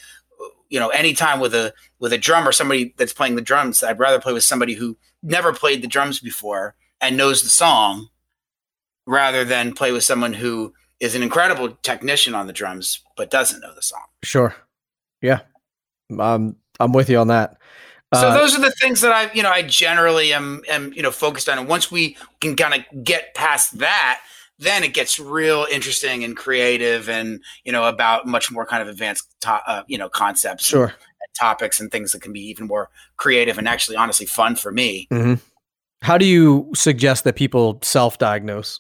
[0.70, 4.20] you know, anytime with a with a drummer, somebody that's playing the drums, I'd rather
[4.20, 8.10] play with somebody who never played the drums before and knows the song,
[9.06, 13.62] rather than play with someone who is an incredible technician on the drums but doesn't
[13.62, 14.04] know the song.
[14.24, 14.56] Sure.
[15.22, 15.40] Yeah.
[16.18, 17.58] Um, I'm with you on that.
[18.14, 21.04] So uh, those are the things that I, you know, I generally am, am, you
[21.04, 21.60] know, focused on.
[21.60, 24.22] And once we can kind of get past that,
[24.58, 28.90] then it gets real interesting and creative, and you know, about much more kind of
[28.90, 32.42] advanced, to- uh, you know, concepts, sure, and, and topics, and things that can be
[32.42, 35.08] even more creative and actually, honestly, fun for me.
[35.12, 35.36] Mm-hmm.
[36.02, 38.80] How do you suggest that people self-diagnose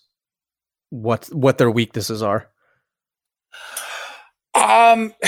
[0.89, 2.49] what what their weaknesses are?
[4.53, 5.13] Um,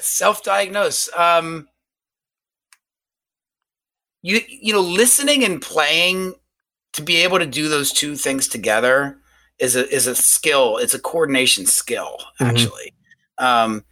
[0.00, 1.10] self-diagnose.
[1.16, 1.68] Um,
[4.22, 6.34] you you know, listening and playing
[6.92, 9.18] to be able to do those two things together
[9.58, 10.78] is a is a skill.
[10.78, 12.44] It's a coordination skill, mm-hmm.
[12.44, 12.94] actually.
[13.38, 13.44] Mm-hmm.
[13.44, 13.84] Um,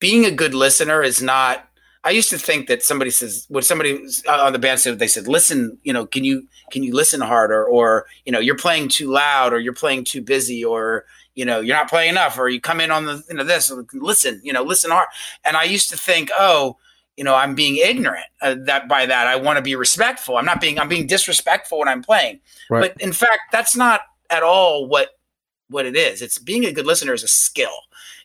[0.00, 1.68] being a good listener is not.
[2.04, 5.28] I used to think that somebody says when somebody on the band said they said,
[5.28, 9.10] "Listen, you know, can you can you listen harder?" Or you know, you're playing too
[9.10, 11.04] loud, or you're playing too busy, or
[11.34, 13.72] you know, you're not playing enough, or you come in on the you know this.
[13.94, 15.08] Listen, you know, listen hard.
[15.44, 16.76] And I used to think, oh,
[17.16, 18.26] you know, I'm being ignorant.
[18.40, 20.36] Uh, that by that, I want to be respectful.
[20.36, 20.78] I'm not being.
[20.78, 22.40] I'm being disrespectful when I'm playing.
[22.70, 22.92] Right.
[22.92, 25.10] But in fact, that's not at all what
[25.68, 26.22] what it is.
[26.22, 27.74] It's being a good listener is a skill.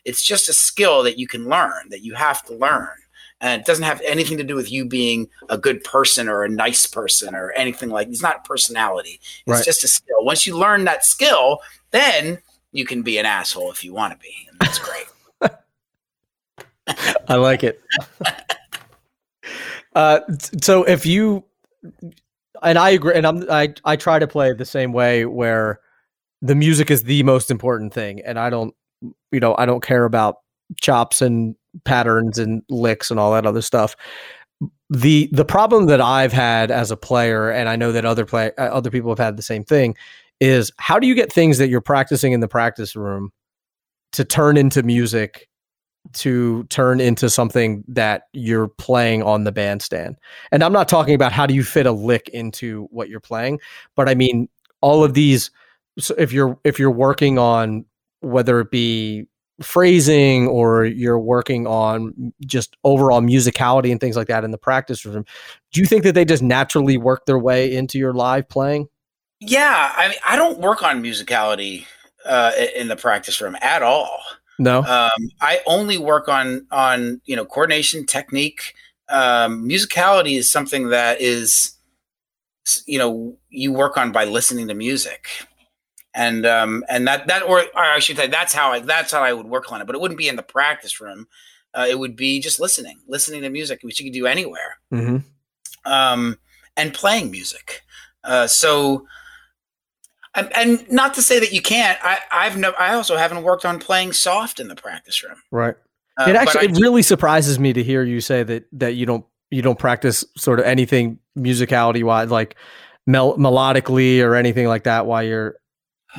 [0.04, 2.88] It's just a skill that you can learn, that you have to learn.
[3.40, 6.48] And it doesn't have anything to do with you being a good person or a
[6.48, 9.20] nice person or anything like it's not personality.
[9.46, 9.64] It's right.
[9.64, 10.24] just a skill.
[10.24, 11.60] Once you learn that skill,
[11.92, 12.38] then
[12.72, 14.34] you can be an asshole if you want to be.
[14.50, 15.06] And that's great.
[17.28, 17.80] I like it.
[19.98, 20.20] uh,
[20.62, 21.44] so if you
[22.62, 25.80] and I agree, and I'm I I try to play the same way where
[26.40, 28.72] the music is the most important thing and i don't
[29.32, 30.36] you know i don't care about
[30.80, 33.96] chops and patterns and licks and all that other stuff.
[34.88, 38.52] The the problem that i've had as a player and i know that other play
[38.56, 39.96] uh, other people have had the same thing
[40.38, 43.32] is how do you get things that you're practicing in the practice room
[44.12, 45.48] to turn into music
[46.14, 50.16] to turn into something that you're playing on the bandstand.
[50.52, 53.60] And i'm not talking about how do you fit a lick into what you're playing
[53.94, 54.48] but i mean
[54.80, 55.50] all of these
[55.98, 57.84] so if you're if you're working on
[58.20, 59.26] whether it be
[59.60, 65.04] phrasing or you're working on just overall musicality and things like that in the practice
[65.04, 65.24] room
[65.72, 68.88] do you think that they just naturally work their way into your live playing?
[69.40, 71.86] Yeah i mean i don't work on musicality
[72.24, 74.20] uh, in the practice room at all
[74.58, 78.74] no um, i only work on on you know coordination technique
[79.10, 81.74] um, musicality is something that is
[82.86, 85.28] you know you work on by listening to music
[86.18, 89.22] and um, and that that or, or, I should say that's how I that's how
[89.22, 89.86] I would work on it.
[89.86, 91.28] But it wouldn't be in the practice room.
[91.72, 95.18] Uh, it would be just listening, listening to music, which you could do anywhere, mm-hmm.
[95.90, 96.38] um,
[96.76, 97.82] and playing music.
[98.24, 99.06] Uh, so,
[100.34, 101.98] and, and, not to say that you can't.
[102.02, 105.36] I I've no, I also haven't worked on playing soft in the practice room.
[105.50, 105.74] Right.
[106.18, 109.24] Uh, it actually it really surprises me to hear you say that that you don't
[109.50, 112.56] you don't practice sort of anything musicality wise like
[113.06, 115.56] mel- melodically or anything like that while you're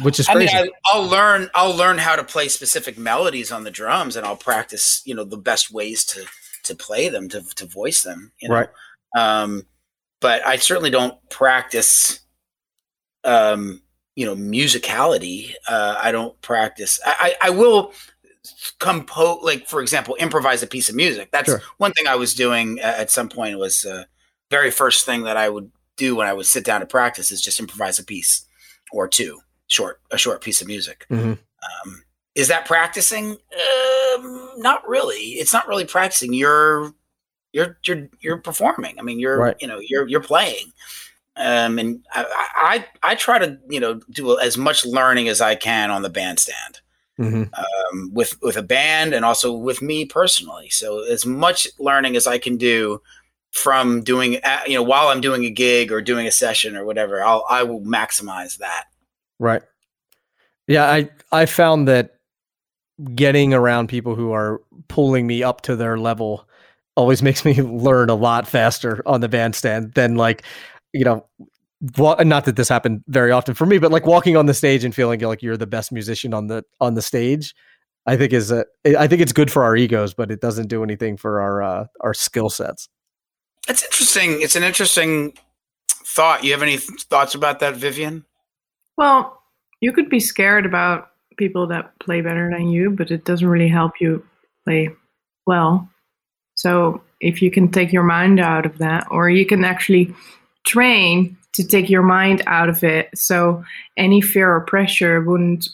[0.03, 0.55] which is crazy.
[0.55, 1.49] I mean, I, will learn.
[1.55, 5.01] I'll learn how to play specific melodies on the drums, and I'll practice.
[5.05, 6.25] You know, the best ways to
[6.63, 8.31] to play them, to to voice them.
[8.39, 8.55] You know?
[8.55, 8.69] Right.
[9.17, 9.65] Um,
[10.21, 12.19] but I certainly don't practice.
[13.23, 13.81] Um,
[14.19, 15.53] you know, musicality.
[15.65, 16.99] Uh, I don't practice.
[17.05, 17.93] I, I, I will
[18.79, 21.31] compose, like for example, improvise a piece of music.
[21.31, 21.61] That's sure.
[21.77, 23.57] one thing I was doing at some point.
[23.57, 24.03] Was uh,
[24.51, 27.41] very first thing that I would do when I would sit down to practice is
[27.41, 28.45] just improvise a piece
[28.91, 31.05] or two short a short piece of music.
[31.09, 31.31] Mm-hmm.
[31.31, 32.03] Um,
[32.35, 33.37] is that practicing?
[34.17, 35.39] Um, not really.
[35.39, 36.33] It's not really practicing.
[36.33, 36.93] You're
[37.53, 38.99] you're you're you're performing.
[38.99, 39.55] I mean, you're right.
[39.61, 40.73] you know you're you're playing.
[41.39, 45.55] Um, and I, I I try to you know do as much learning as I
[45.55, 46.81] can on the bandstand.
[47.19, 47.53] Mm-hmm.
[47.53, 50.69] Um, with with a band and also with me personally.
[50.69, 53.01] So as much learning as I can do
[53.51, 56.85] from doing uh, you know while I'm doing a gig or doing a session or
[56.85, 58.85] whatever, I'll I will maximize that.
[59.37, 59.63] Right.
[60.67, 62.19] Yeah, I I found that
[63.15, 66.47] getting around people who are pulling me up to their level
[66.95, 70.43] always makes me learn a lot faster on the bandstand than like,
[70.93, 71.25] you know,
[71.97, 74.83] well, not that this happened very often for me, but like walking on the stage
[74.83, 77.55] and feeling like you're the best musician on the on the stage,
[78.05, 78.65] I think is a
[78.97, 81.85] I think it's good for our egos, but it doesn't do anything for our uh,
[82.01, 82.89] our skill sets.
[83.67, 84.41] It's interesting.
[84.41, 85.33] It's an interesting
[85.89, 86.43] thought.
[86.43, 88.25] You have any thoughts about that, Vivian?
[88.97, 89.41] Well,
[89.79, 93.69] you could be scared about people that play better than you, but it doesn't really
[93.69, 94.25] help you
[94.65, 94.89] play
[95.45, 95.89] well.
[96.55, 100.13] So if you can take your mind out of that, or you can actually
[100.69, 103.63] train to take your mind out of it, so
[103.97, 105.67] any fear or pressure wouldn't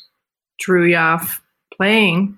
[0.64, 1.42] throw you off
[1.76, 2.38] playing.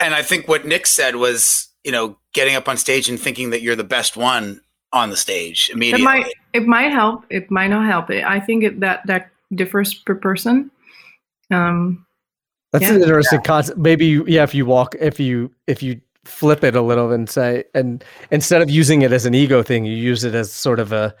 [0.00, 3.50] And I think what Nick said was, you know, getting up on stage and thinking
[3.50, 4.60] that you're the best one
[4.92, 6.02] on the stage immediately.
[6.02, 7.24] It might it might help.
[7.30, 8.10] It might not help.
[8.10, 10.70] It, I think it, that that differs per person.
[11.50, 12.04] Um,
[12.72, 12.94] That's Yeah.
[12.94, 13.78] an interesting concept.
[13.78, 17.30] Maybe you- yeah, if you walk, if you if you flip it a little and
[17.30, 20.80] say, and instead of using it as an ego thing, you use it as sort
[20.80, 21.14] of a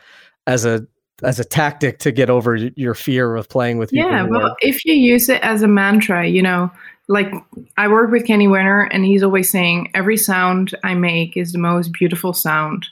[0.46, 0.86] as a
[1.22, 4.10] as a tactic to get over your fear of playing with people.
[4.10, 6.70] yeah, well, if you use it as a mantra, you know,
[7.08, 7.32] like
[7.78, 11.58] I work with Kenny Werner, and he's always saying every sound I make is the
[11.58, 12.86] most beautiful sound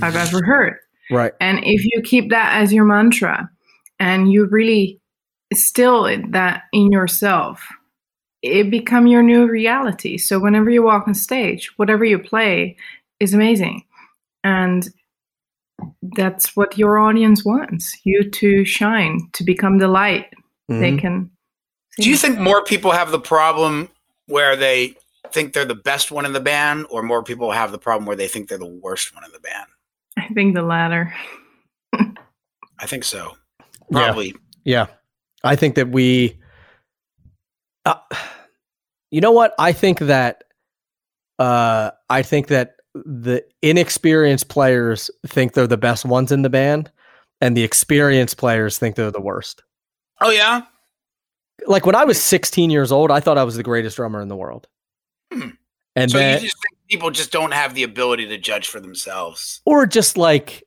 [0.00, 0.78] I've ever heard.
[1.10, 1.32] right.
[1.40, 3.48] And if you keep that as your mantra
[4.00, 5.00] and you really
[5.54, 7.64] still that in yourself,
[8.42, 10.18] it become your new reality.
[10.18, 12.76] So whenever you walk on stage, whatever you play
[13.20, 13.84] is amazing.
[14.42, 14.88] And
[16.16, 17.96] that's what your audience wants.
[18.04, 20.26] You to shine, to become the light
[20.68, 21.00] they Mhm.
[21.00, 21.30] can
[21.98, 23.90] Do you think more people have the problem
[24.26, 24.94] where they
[25.30, 28.16] think they're the best one in the band, or more people have the problem where
[28.16, 29.66] they think they're the worst one in the band?
[30.16, 31.12] I think the latter.
[32.78, 33.36] I think so.
[33.90, 34.04] Yeah.
[34.04, 34.34] Probably.
[34.64, 34.86] Yeah.
[35.44, 36.38] I think that we
[37.84, 37.96] uh,
[39.10, 39.54] you know what?
[39.58, 40.44] I think that
[41.38, 46.90] uh I think that the inexperienced players think they're the best ones in the band
[47.40, 49.62] and the experienced players think they're the worst.
[50.20, 50.62] Oh yeah.
[51.66, 54.28] Like when I was 16 years old, I thought I was the greatest drummer in
[54.28, 54.68] the world.
[55.32, 55.50] Hmm.
[55.96, 59.60] And So just think people just don't have the ability to judge for themselves.
[59.64, 60.62] or just like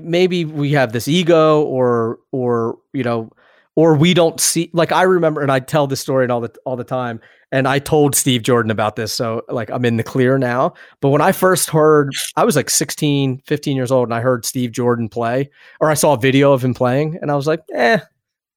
[0.00, 3.30] maybe we have this ego or or you know
[3.74, 6.54] or we don't see like I remember and I tell this story and all the
[6.64, 7.20] all the time
[7.52, 11.10] and I told Steve Jordan about this so like I'm in the clear now but
[11.10, 14.72] when I first heard I was like 16 15 years old and I heard Steve
[14.72, 17.98] Jordan play or I saw a video of him playing and I was like eh
[17.98, 18.02] I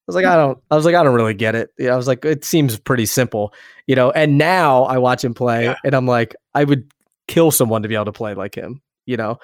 [0.08, 2.08] was like I don't I was like I don't really get it yeah, I was
[2.08, 3.54] like it seems pretty simple
[3.88, 5.76] you know and now I watch him play Yeah.
[5.84, 6.92] and I'm like I would
[7.28, 9.38] kill someone to be able to play like him you know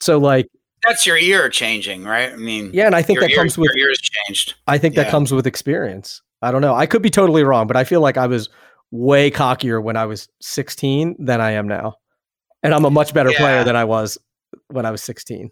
[0.00, 0.48] so like
[0.84, 2.32] That's your ear changing, right?
[2.32, 4.54] I mean, yeah, and I think that ear, comes with ears changed.
[4.66, 6.22] I think that comes with experience.
[6.42, 6.74] I don't know.
[6.74, 8.48] I could be totally wrong, but I feel like I was
[8.92, 11.96] way cockier when I was 16 than I am now.
[12.62, 13.38] And I'm a much better Yeah.
[13.38, 14.16] player than I was
[14.68, 15.50] when I was 16.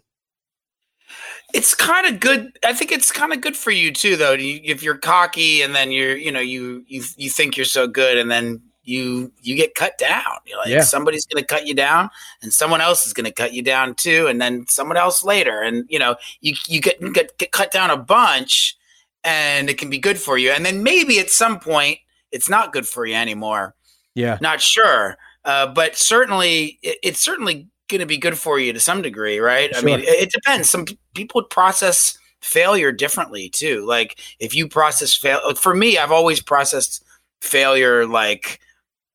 [1.53, 2.57] It's kind of good.
[2.63, 4.31] I think it's kind of good for you too, though.
[4.31, 7.87] You, if you're cocky and then you're, you know, you you you think you're so
[7.87, 10.37] good, and then you you get cut down.
[10.45, 10.81] You're like Yeah.
[10.81, 12.09] somebody's going to cut you down,
[12.41, 15.61] and someone else is going to cut you down too, and then someone else later,
[15.61, 18.77] and you know, you you get get, get cut down a bunch,
[19.25, 21.97] and it can be good for you, and then maybe at some point
[22.31, 23.75] it's not good for you anymore.
[24.15, 24.37] Yeah.
[24.41, 28.79] Not sure, uh, but certainly it, it's certainly going to be good for you to
[28.79, 29.69] some degree, right?
[29.75, 30.69] I mean, it, it depends.
[30.69, 33.85] Some p- people process failure differently too.
[33.85, 37.03] Like if you process fail, for me, I've always processed
[37.41, 38.59] failure like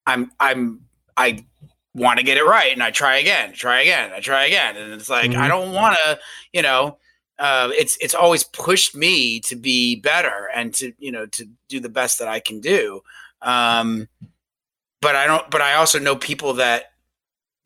[0.06, 0.80] I'm I'm
[1.16, 1.44] I
[1.94, 4.92] want to get it right, and I try again, try again, I try again, and
[4.92, 5.48] it's like I Mhm.
[5.48, 6.18] don't want to,
[6.52, 6.98] you know.
[7.38, 11.80] Uh, it's it's always pushed me to be better and to you know to do
[11.80, 13.02] the best that I can do.
[13.42, 14.08] Um,
[15.02, 15.50] but I don't.
[15.50, 16.92] But I also know people that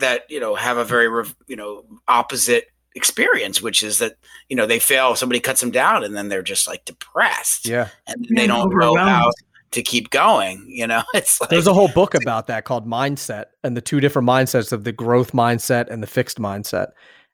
[0.01, 1.07] that you know have a very
[1.47, 4.17] you know opposite experience, which is that
[4.49, 7.89] you know they fail, somebody cuts them down, and then they're just like depressed, Yeah.
[8.07, 9.31] and they don't know how
[9.71, 10.65] to keep going.
[10.69, 14.01] You know, it's like There's a whole book about that called Mindset and the two
[14.01, 16.89] different mindsets of the growth mindset and the fixed mindset.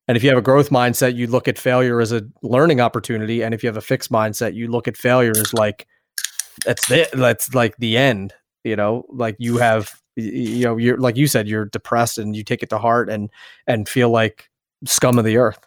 [0.09, 3.43] And if you have a growth mindset, you look at failure as a learning opportunity.
[3.43, 5.87] And if you have a fixed mindset, you look at failure as like,
[6.65, 7.11] that's it.
[7.13, 8.33] That's like the end,
[8.65, 12.45] you know, like you have, you know, you're like you said, you're depressed and you
[12.45, 13.31] take it to heart and,
[13.67, 14.49] and feel like
[14.85, 15.67] scum of the earth.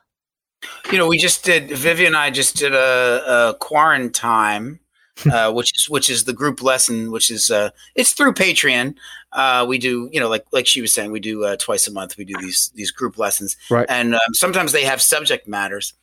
[0.91, 1.69] you know, we just did.
[1.71, 4.79] Vivian and I just did a, a quarantine,
[5.31, 8.95] uh, which is which is the group lesson, which is uh, it's through Patreon.
[9.31, 11.91] Uh, we do, you know, like like she was saying, we do uh, twice a
[11.91, 12.17] month.
[12.17, 13.85] We do these these group lessons, Right.
[13.89, 15.93] and um, sometimes they have subject matters.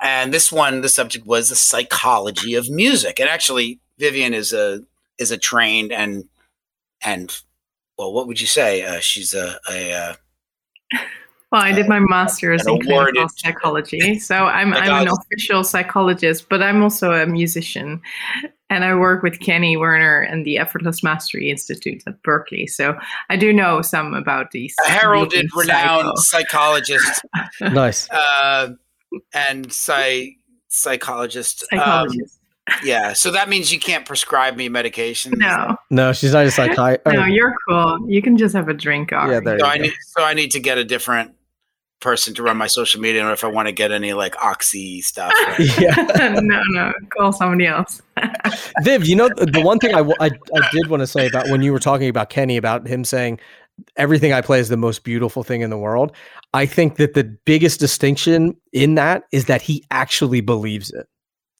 [0.00, 3.20] And this one, the subject was the psychology of music.
[3.20, 4.82] And actually, Vivian is a
[5.18, 6.24] is a trained and
[7.02, 7.36] and
[7.98, 8.82] well, what would you say?
[8.82, 10.14] Uh, she's a, a uh,
[11.54, 15.20] Well, I did my master's in clinical psychology, so I'm I'm an Psychologist.
[15.30, 18.00] official psychologist, but I'm also a musician,
[18.70, 22.68] and I work with Kenny Werner and the Effortless Mastery Institute at Berklee.
[22.68, 22.98] So
[23.30, 24.74] I do know some about these.
[24.84, 26.42] a heralded, renowned cycle.
[26.42, 27.22] psychologist.
[27.60, 28.10] Nice.
[28.10, 28.70] uh,
[29.32, 30.30] and psy-
[30.68, 31.64] psychologist.
[31.72, 32.08] Um.
[32.82, 35.34] Yeah, so that means you can't prescribe me medication.
[35.36, 37.14] No, No, she's not a psychiatrist.
[37.14, 37.98] no, you're cool.
[38.10, 39.10] You can just have a drink.
[39.10, 39.40] yeah, Ari.
[39.44, 39.82] there So you I go.
[39.84, 41.32] need so I need to get a different
[42.04, 45.00] person to run my social media, or if I want to get any like oxy
[45.00, 45.32] stuff.
[45.46, 45.80] right?
[45.80, 46.38] yeah.
[46.40, 48.00] no, no, call somebody else.
[48.84, 50.30] Viv, you know the the one thing I I
[50.70, 53.40] did want to say about when you were talking about Kenny about him saying
[53.96, 56.12] everything I play is the most beautiful thing in the world.
[56.52, 61.08] I think that the biggest distinction in that is that he actually believes it.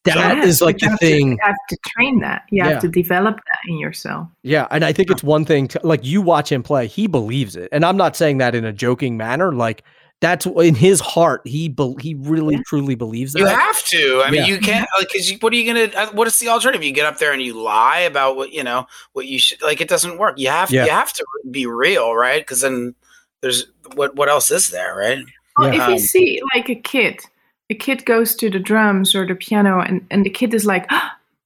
[0.04, 1.30] That is Yeah, like the you have to- thing.
[1.32, 2.42] you have to train that.
[2.50, 2.68] You Yeah.
[2.72, 4.28] have to develop that in yourself.
[4.42, 7.56] Yeah, and I think it's one thing to like you watch him play, he believes
[7.56, 7.68] it.
[7.72, 9.82] And I'm not saying that in a joking manner, like
[10.24, 12.62] that's in his heart, he be- he really Yeah.
[12.66, 13.40] truly believes that.
[13.40, 14.22] You have to.
[14.24, 14.46] I mean, Yeah.
[14.46, 15.90] you can't like because what are you gonna?
[15.94, 16.82] uh, What is the alternative?
[16.82, 19.80] You get up there and you lie about what you know what you should like.
[19.80, 20.38] It doesn't work.
[20.38, 20.84] You have Yeah.
[20.86, 22.40] you have to be real, right?
[22.40, 22.94] Because then
[23.42, 25.18] there's what what else is there, right?
[25.58, 25.82] Well, Yeah.
[25.82, 27.20] if you Um, see like a kid,
[27.70, 30.90] a kid goes to the drums or the piano, and, and the kid is like,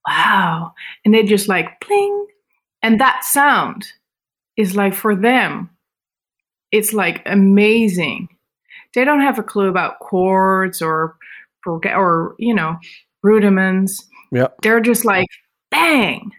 [0.07, 0.73] wow.
[1.05, 2.25] And they just like, pling.
[2.81, 3.85] And that sound
[4.57, 5.69] is like for them,
[6.71, 8.29] it's like amazing.
[8.95, 11.15] They don't have a clue about chords or,
[11.65, 12.77] or you know,
[13.23, 14.05] rudiments.
[14.31, 14.47] Yeah.
[14.61, 15.27] They're just like,
[15.71, 16.31] bang.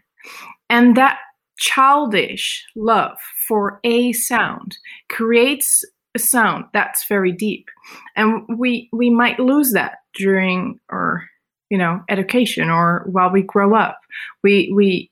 [0.68, 1.18] And that
[1.58, 4.78] childish love for a sound
[5.10, 5.84] creates
[6.14, 7.68] a sound that's very deep
[8.16, 11.28] and we we might lose that during our
[11.68, 14.00] you know education or while we grow up
[14.42, 15.10] we we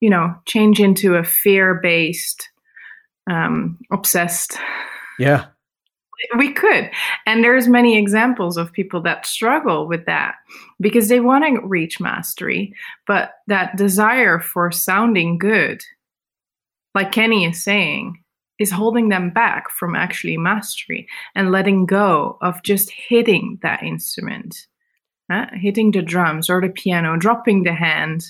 [0.00, 2.48] you know change into a fear based
[3.30, 4.58] um obsessed
[5.20, 5.46] Yeah.
[6.36, 6.90] We could
[7.26, 10.34] and there's many examples of people that struggle with that
[10.80, 12.74] because they want to reach mastery
[13.06, 15.82] but that desire for sounding good
[16.94, 18.22] like kenny is saying
[18.58, 24.66] is holding them back from actually mastery and letting go of just hitting that instrument
[25.30, 25.46] huh?
[25.54, 28.24] hitting the drums or the piano dropping the hand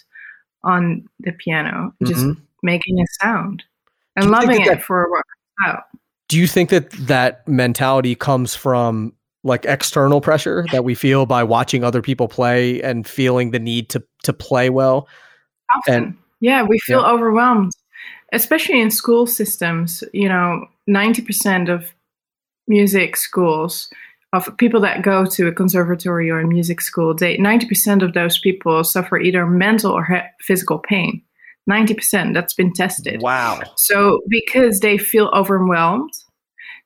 [0.62, 2.36] on the piano just Mhm.
[2.62, 3.64] making a sound
[4.16, 5.24] and loving that it for what
[5.59, 5.84] comes out
[6.31, 9.12] Do you think that that mentality comes from
[9.43, 13.89] like external pressure that we feel by watching other people play and feeling the need
[13.91, 15.09] to to play well?
[15.76, 15.95] often.
[15.95, 17.72] And- yeah we feel overwhelmed
[18.33, 21.93] especially in school systems you know 90% of
[22.66, 23.89] music schools
[24.33, 28.39] of people that go to a conservatory or a music school they 90% of those
[28.39, 31.22] people suffer either mental or he- physical pain
[31.71, 33.61] 90% that's been tested Wow.
[33.77, 36.11] so because they feel overwhelmed,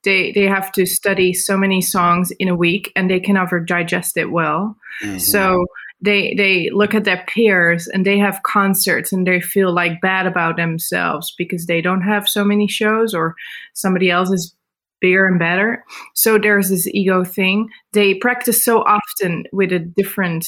[0.05, 3.59] they they have to study so many songs in a week and they can never
[3.59, 4.77] digest it well.
[5.03, 5.19] Mm-hmm.
[5.19, 5.65] So
[6.01, 10.27] they they look at their peers and they have concerts and they feel like bad
[10.27, 13.35] about themselves because they don't have so many shows or
[13.73, 14.55] somebody else is
[15.01, 15.85] bigger and better.
[16.15, 17.69] So there's this ego thing.
[17.93, 20.47] They practice so often with a different,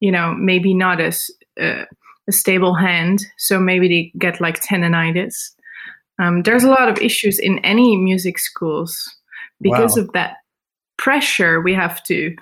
[0.00, 1.30] you know, maybe not as
[1.60, 1.84] uh,
[2.28, 3.20] a stable hand.
[3.38, 5.50] So maybe they get like tendonitis.
[6.18, 8.96] Um, there's a lot of issues in any music schools
[9.60, 10.02] because Wow.
[10.04, 10.36] of that
[10.98, 11.60] pressure.
[11.60, 12.34] We have to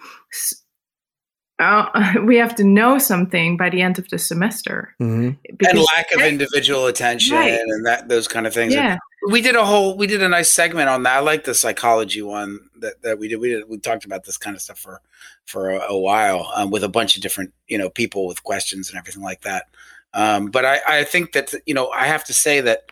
[1.58, 4.94] uh, we have to know something by the end of the semester.
[4.98, 7.52] hmm and Because- lack of individual attention Right.
[7.60, 8.74] and that those kind of things.
[8.74, 8.96] yeah,
[9.30, 11.16] we did a whole we did a nice segment on that.
[11.16, 13.36] I like the psychology one that, that we did.
[13.40, 15.00] We did we talked about this kind of stuff for
[15.46, 18.90] for a, a while um, with a bunch of different you know people with questions
[18.90, 19.66] and everything like that.
[20.12, 22.90] Um, but I, I think that you know I have to say that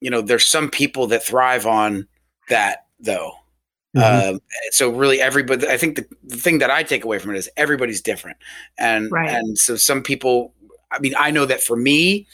[0.00, 2.06] you know there's some people that thrive on
[2.48, 3.32] that though.
[3.96, 4.34] Mhm.
[4.34, 4.40] Um,
[4.70, 7.48] so really everybody I think the, the thing that I take away from it is
[7.56, 8.36] everybody's different.
[8.78, 9.30] And Right.
[9.30, 10.52] and so some people
[10.90, 12.26] I mean I know that for me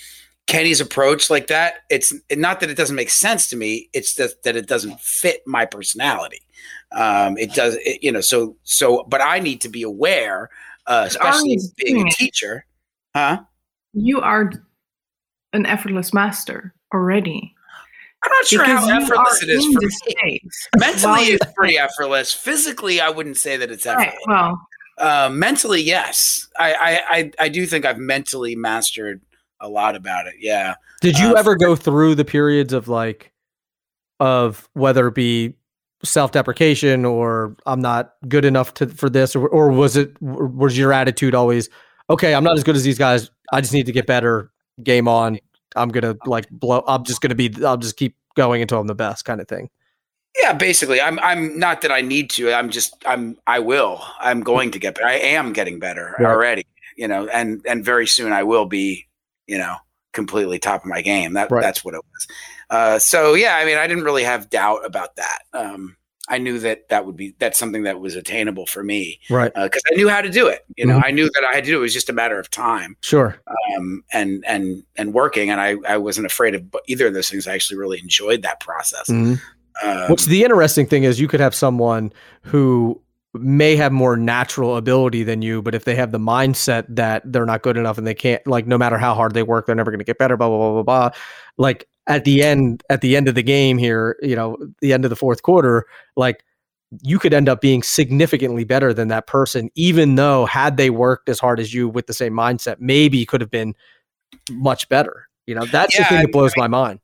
[0.47, 4.43] Kenny's approach like that it's not that it doesn't make sense to me it's just
[4.43, 6.43] that it doesn't fit my personality.
[6.93, 10.51] Um it does it, you know so so but I need to be aware
[10.87, 12.67] uh, especially being a teacher.
[13.17, 13.43] Huh?
[13.95, 14.51] you are
[15.53, 17.55] an effortless master already.
[18.23, 19.89] I'm not sure because how effortless it is for me.
[19.91, 20.69] space.
[20.79, 22.35] Mentally, it's pretty effortless.
[22.35, 24.15] Physically, I wouldn't say that it's effortless.
[24.27, 24.29] Right.
[24.29, 24.67] Well,
[24.99, 26.49] Uh, mentally, yes.
[26.59, 29.21] I, I, I, I do think I've mentally mastered
[29.65, 30.35] a lot about it.
[30.39, 30.75] Yeah.
[31.01, 33.33] Did you Uh, ever go through the periods of like,
[34.21, 35.55] of whether it be
[36.03, 40.93] self-deprecation or I'm not good enough to for this, or or was it was your
[40.93, 41.69] attitude always
[42.11, 42.35] okay?
[42.35, 43.31] I'm not as good as these guys.
[43.53, 44.51] I just need to get better.
[44.83, 45.39] Game on.
[45.77, 46.85] I'm gonna like blow.
[46.87, 47.53] I'm just gonna be.
[47.65, 49.71] I'll just keep going until I'm the best, kind of thing.
[50.41, 51.19] Yeah, basically, I'm.
[51.21, 52.53] I'm not that I need to.
[52.53, 53.03] I'm just.
[53.07, 53.37] I'm.
[53.47, 54.03] I will.
[54.21, 55.07] I'm going to get better.
[55.07, 56.29] I am getting better Right.
[56.29, 56.67] already.
[56.97, 59.07] You know, and and very soon I will be.
[59.47, 59.77] You know,
[60.13, 61.35] completely top of my game.
[61.35, 61.61] That Right.
[61.63, 62.27] that's what it was.
[62.71, 65.41] Uh, so yeah, I mean, I didn't really have doubt about that.
[65.53, 69.53] Um, I knew that that would be that's something that was attainable for me, right?
[69.55, 70.65] Because uh, I knew how to do it.
[70.77, 71.03] You know, Mhm.
[71.05, 71.81] I knew that I had to do it.
[71.81, 73.37] It was just a matter of time Sure.
[73.77, 75.51] um, and and and working.
[75.51, 77.47] And I I wasn't afraid of either of those things.
[77.47, 79.09] I actually really enjoyed that process.
[79.11, 79.39] Mhm.
[79.83, 82.11] Um, What's the interesting thing is you could have someone
[82.43, 82.99] who
[83.35, 87.47] may have more natural ability than you, but if they have the mindset that they're
[87.47, 89.91] not good enough and they can't, like, no matter how hard they work, they're never
[89.91, 90.37] going to get better.
[90.37, 91.19] Blah blah blah blah blah.
[91.59, 95.05] Like at the end, at the end of the game here, you know, the end
[95.05, 96.45] of the fourth quarter, like
[97.03, 101.29] you could end up being significantly better than that person, even though had they worked
[101.29, 103.75] as hard as you with the same mindset, maybe could have been
[104.51, 105.29] much better.
[105.47, 107.01] You know, that's the thing I that blows my mind.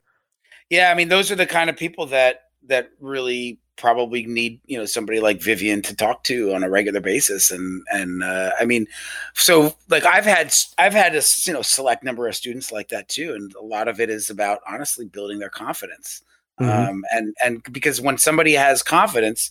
[0.71, 4.79] yeah, I mean, those are the kind of people that that really probably need you
[4.79, 8.65] know somebody like Vivian to talk to on a regular basis, and and uh, I
[8.65, 8.87] mean,
[9.35, 13.09] so like I've had I've had a you know select number of students like that
[13.09, 16.23] too, and a lot of it is about honestly building their confidence,
[16.61, 16.89] Mhm.
[16.91, 19.51] um, and and because when somebody has confidence,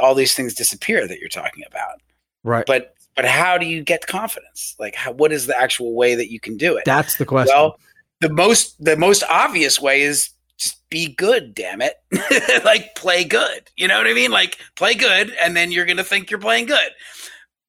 [0.00, 2.02] all these things disappear that you're talking about.
[2.42, 2.66] Right.
[2.66, 4.76] But but how do you get confidence?
[4.78, 6.84] Like, how, what is the actual way that you can do it?
[6.84, 7.54] that's the question.
[7.56, 7.78] Well,
[8.20, 11.94] the most the most obvious way is just be good, damn it.
[12.64, 13.70] like play good.
[13.76, 14.30] You know what I mean?
[14.30, 16.90] Like play good and then you're going to think you're playing good.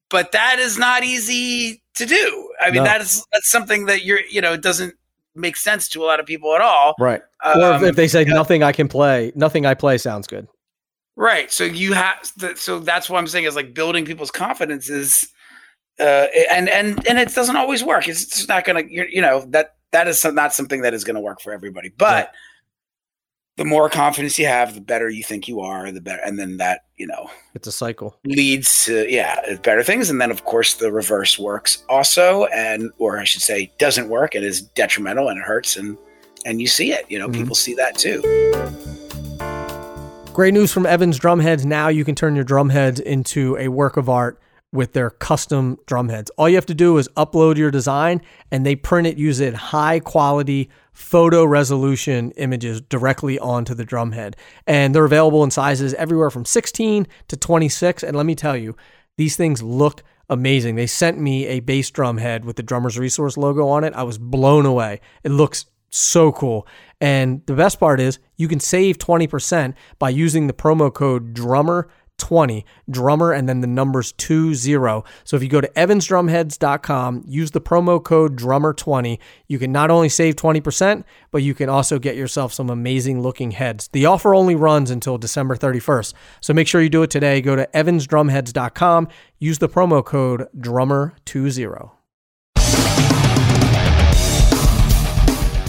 [0.10, 2.52] But that is not easy to do.
[2.60, 2.84] I mean, No.
[2.86, 4.96] that is that's something that you're, you know, it doesn't
[5.36, 6.96] make sense to a lot of people at all.
[7.00, 7.22] right.
[7.46, 8.34] or if, Um, if they say yeah.
[8.34, 10.48] nothing I can play, nothing I play sounds good.
[11.16, 11.52] Right.
[11.52, 12.18] So you have
[12.56, 15.28] so that's what I'm saying is like building people's confidence is
[16.00, 18.08] uh and and and it doesn't always work.
[18.08, 21.16] It's just not going to you know that that is not something that is going
[21.16, 21.90] to work for everybody.
[21.96, 22.28] But Right.
[23.60, 26.56] The more confidence you have, the better you think you are, the better and then
[26.58, 28.18] that, you know, It's a cycle.
[28.24, 33.20] leads to yeah, better things and then of course the reverse works also and or
[33.20, 35.98] I should say doesn't work and is detrimental and it hurts and
[36.46, 37.34] and you see it, you know, Mhm.
[37.34, 38.22] people see that too.
[40.32, 41.66] Great news from Evans Drumheads.
[41.66, 44.40] Now you can turn your drumheads into a work of art
[44.72, 46.30] with their custom drumheads.
[46.38, 50.00] All you have to do is upload your design and they print it using high
[50.00, 54.36] quality photo resolution images directly onto the drumhead.
[54.68, 58.04] And they're available in sizes everywhere from 16 to 26.
[58.04, 58.76] And let me tell you,
[59.18, 60.76] these things look amazing.
[60.76, 63.94] They sent me a bass drum head with the Drummer's Resource logo on it.
[63.94, 65.02] I was blown away.
[65.24, 66.68] It looks so cool.
[67.02, 71.34] And the best part is you can save 20% by using the promo code
[72.20, 74.64] DRUMMER20, drummer and then the numbers 20.
[75.24, 80.10] So if you go to evansdrumheads.com, use the promo code DRUMMER20, you can not only
[80.10, 83.88] save 20%, but you can also get yourself some amazing looking heads.
[83.92, 86.14] The offer only runs until December 31st.
[86.42, 87.42] So make sure you do it today.
[87.42, 89.08] Go to evansdrumheads.com,
[89.40, 91.92] use the promo code DRUMMER20.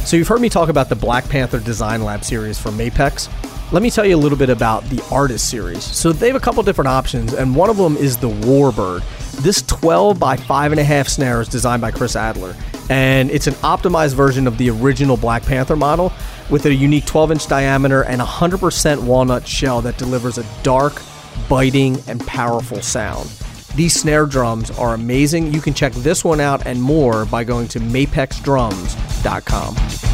[0.05, 3.29] So you've heard me talk about the Black Panther Design Lab series from Mapex.
[3.73, 5.85] Let me tell you a little bit about the Artist series.
[5.85, 9.05] So they have a couple different options, and one of them is the Warbird.
[9.43, 12.57] This 12 by 5.5 snare is designed by Chris Adler,
[12.89, 16.13] and it's an optimized version of the original Black Panther model
[16.51, 21.01] with a unique 12 inch diameter and 100% walnut shell that delivers a dark,
[21.49, 23.31] biting, and powerful sound.
[23.77, 25.55] These snare drums are amazing.
[25.55, 30.10] You can check this one out and more by going to mapexdrums.com.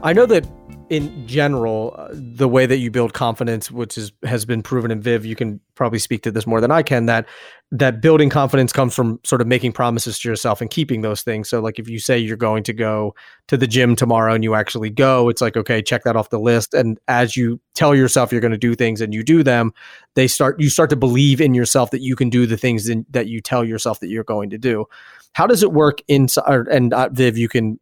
[0.00, 0.46] I know that
[0.90, 5.00] in general, uh, the way that you build confidence, which is has been proven in
[5.00, 7.06] Viv, you can probably speak to this more than I can.
[7.06, 7.26] That
[7.72, 11.48] that building confidence comes from sort of making promises to yourself and keeping those things.
[11.48, 13.16] So, like if you say you're going to go
[13.48, 16.38] to the gym tomorrow and you actually go, it's like okay, check that off the
[16.38, 16.74] list.
[16.74, 19.72] And as you tell yourself you're going to do things and you do them,
[20.14, 23.04] they start you start to believe in yourself that you can do the things in,
[23.10, 24.86] that you tell yourself that you're going to do.
[25.32, 26.68] How does it work inside?
[26.68, 27.80] And uh, Viv, you can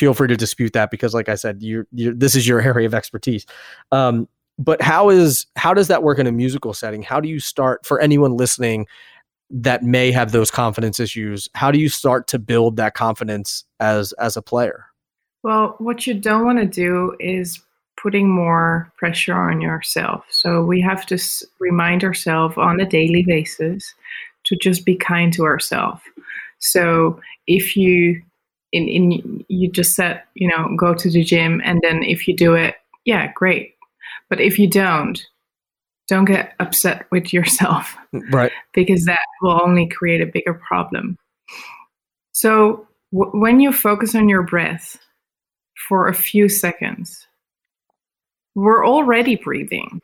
[0.00, 2.94] feel free to dispute that because like i said you're this is your area of
[2.94, 3.44] expertise
[3.92, 4.26] um,
[4.58, 7.84] but how is how does that work in a musical setting how do you start
[7.84, 8.86] for anyone listening
[9.50, 14.14] that may have those confidence issues how do you start to build that confidence as
[14.14, 14.86] as a player
[15.42, 17.60] Well, what you don't want to do is
[18.02, 20.24] putting more pressure on yourself.
[20.30, 23.94] So we have to s- remind ourselves on a daily basis
[24.44, 26.00] to just be kind to ourselves.
[26.60, 28.22] So if you
[28.72, 32.36] in, in you just said, you know, go to the gym and then if you
[32.36, 33.74] do it, yeah, great.
[34.28, 35.24] But if you don't,
[36.08, 41.16] don't get upset with yourself mm, right because that will only create a bigger problem.
[42.32, 44.96] So, w- when you focus on your breath
[45.88, 47.26] for a few seconds,
[48.54, 50.00] we're already breathing.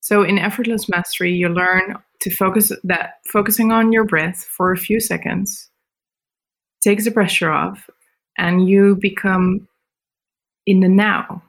[0.00, 4.76] So, in effortless mastery, you learn to focus that focusing on your breath for a
[4.76, 5.71] few seconds
[6.82, 7.88] takes the pressure off,
[8.36, 9.68] and you become
[10.66, 11.42] in the now.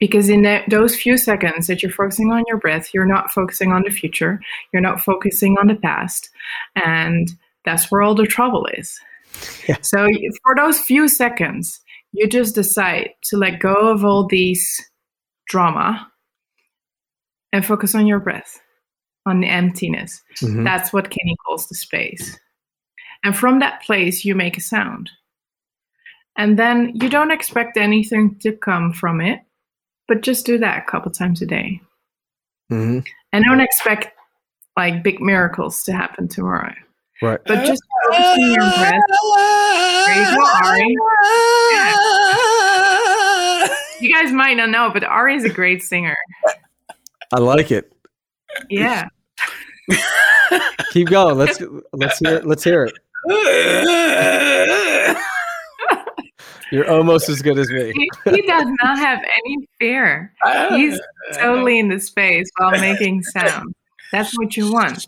[0.00, 3.70] Because in the, those few seconds that you're focusing on your breath, you're not focusing
[3.70, 4.40] on the future,
[4.72, 6.30] you're not focusing on the past,
[6.74, 7.32] and
[7.66, 8.98] that's where all the trouble is.
[9.68, 9.76] Yeah.
[9.82, 10.08] So
[10.42, 11.80] for those few seconds,
[12.12, 14.80] you just decide to let go of all these
[15.48, 16.10] drama
[17.52, 18.58] and focus on your breath,
[19.26, 20.22] on the emptiness.
[20.40, 20.64] Mhm.
[20.64, 22.38] That's what Kenny calls the space.
[23.28, 25.10] And from that place, you make a sound.
[26.38, 29.40] And then you don't expect anything to come from it,
[30.06, 31.82] but just do that a couple times a day.
[32.72, 33.04] Mhm.
[33.34, 34.16] And don't expect
[34.78, 36.72] like big miracles to happen tomorrow.
[37.20, 37.38] Right.
[37.44, 39.02] But just focus on your breath.
[40.06, 40.96] There you go, Ari.
[44.00, 46.16] You guys might not know, but Ari is a great singer.
[47.34, 47.92] I like it.
[48.70, 49.06] Yeah.
[50.92, 51.36] Keep going.
[51.36, 51.60] Let's
[51.92, 52.98] let's hear let's hear it.
[56.70, 57.92] You're almost as good as me.
[57.94, 60.34] He, he does not have any fear.
[60.70, 61.00] He's
[61.34, 63.74] totally in the space while making sound.
[64.12, 65.06] That's what you want.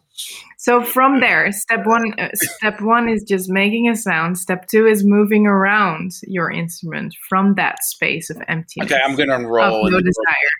[0.58, 4.38] So from there, step one, uh, step one is just making a sound.
[4.38, 9.34] Step two is moving around your instrument from that space of emptiness, Okay, I'm gonna
[9.34, 9.84] of enroll.
[9.90, 10.50] no the- desire.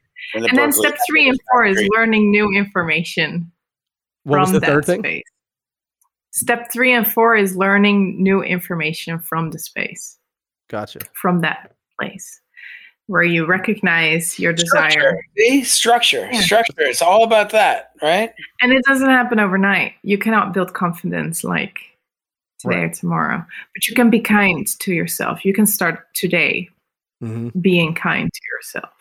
[0.42, 3.50] the And then step three and four is learning new information
[4.24, 5.00] What from was the that third thing?
[5.00, 5.24] space.
[6.32, 10.18] Step three and four is learning new information from the space,
[10.68, 11.00] Gotcha.
[11.14, 12.40] from that place,
[13.06, 14.90] where you recognize your desire.
[14.90, 15.24] Structure.
[15.36, 15.64] See?
[15.64, 16.28] Structure.
[16.32, 16.40] Yeah.
[16.40, 16.72] Structure.
[16.78, 18.32] It's all about that, right?
[18.60, 19.94] And it doesn't happen overnight.
[20.02, 21.80] You cannot build confidence like
[22.60, 23.44] today or tomorrow.
[23.74, 25.44] But you can be kind to yourself.
[25.44, 26.68] You can start today
[27.20, 28.92] hmm being kind to yourself.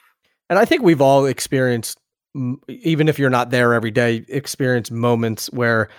[0.49, 1.99] And I think we've all experienced,
[2.67, 5.89] even if you're not there every day, experience moments where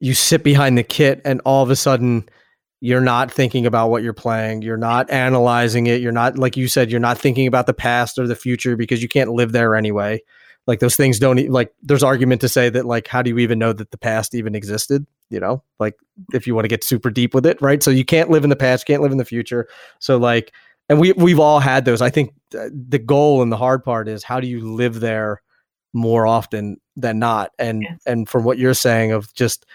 [0.00, 2.28] you sit behind the kit and all of a sudden
[2.80, 4.62] you're not thinking about what you're playing.
[4.62, 6.00] You're not analyzing it.
[6.02, 9.02] You're not, like you said, you're not thinking about the past or the future because
[9.02, 10.20] you can't live there anyway.
[10.66, 13.58] Like those things don't, like, there's argument to say that, like, how do you even
[13.58, 15.06] know that the past even existed?
[15.30, 15.94] You know, like
[16.32, 17.82] if you want to get super deep with it, right?
[17.82, 19.66] So you can't live in the past, can't live in the future.
[19.98, 20.52] So, like,
[20.88, 22.00] and we we've all had those.
[22.00, 25.42] I think uh, the goal and the hard part is how do you live there
[25.92, 27.50] more often than not?
[27.58, 28.00] And Yes.
[28.06, 29.66] and from what you're saying of just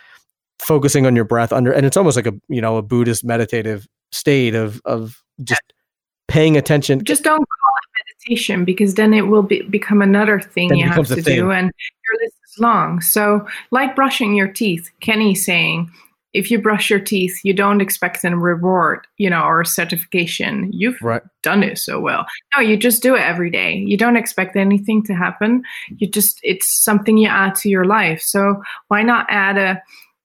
[0.62, 3.88] focusing on your breath under, and it's almost like a you know a Buddhist meditative
[4.12, 5.62] state of of just
[6.28, 7.04] paying attention.
[7.04, 10.88] Just don't call it meditation because then it will be, become another thing Then you
[10.88, 11.24] have to thing.
[11.24, 11.52] do.
[11.52, 13.02] And your list is long.
[13.02, 15.92] So, like brushing your teeth, Kenny's saying,
[16.34, 20.72] if you brush your teeth, you don't expect a reward, you know, or a certification.
[20.72, 21.22] You've Right.
[21.44, 22.26] done it so well.
[22.56, 23.76] No, you just do it every day.
[23.76, 25.64] You don't expect anything to happen.
[25.98, 28.22] You just it's something you add to your life.
[28.22, 29.82] So why not add a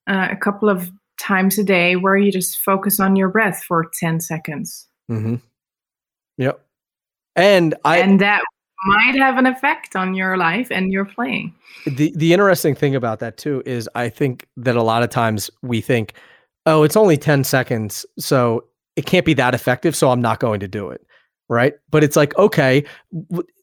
[0.06, 0.90] uh, a couple of
[1.20, 4.86] times a day where you just focus on your breath for 10 seconds.
[5.10, 5.36] Mm-hmm.
[6.38, 6.60] Yep.
[7.34, 8.42] And I and that
[8.86, 11.54] might have an effect on your life and your playing.
[11.86, 15.50] the the interesting thing about that too is I think that a lot of times
[15.62, 16.14] we think,
[16.66, 18.64] oh, it's only 10 seconds, so
[18.96, 21.05] it can't be that effective, so I'm not going to do it.
[21.48, 21.74] Right.
[21.90, 22.84] But it's like, okay,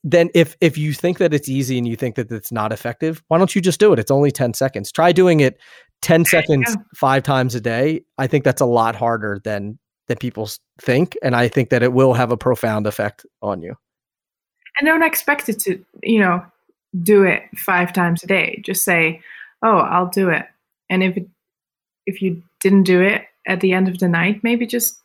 [0.03, 3.21] then if if you think that it's easy and you think that it's not effective,
[3.27, 3.99] why don't you just do it?
[3.99, 4.91] It's only 10 seconds.
[4.91, 5.59] Try doing it
[6.01, 6.81] 10 seconds go.
[6.95, 8.03] five times a day.
[8.17, 10.49] I think that's a lot harder than than people
[10.81, 11.17] think.
[11.23, 13.75] And I think that it will have a profound effect on you.
[14.79, 16.43] And don't expect it to, you know,
[17.01, 18.61] do it five times a day.
[18.65, 19.21] Just say,
[19.61, 20.45] "Oh, I'll do it."
[20.89, 21.27] And if it,
[22.05, 24.99] if you didn't do it at the end of the night, maybe just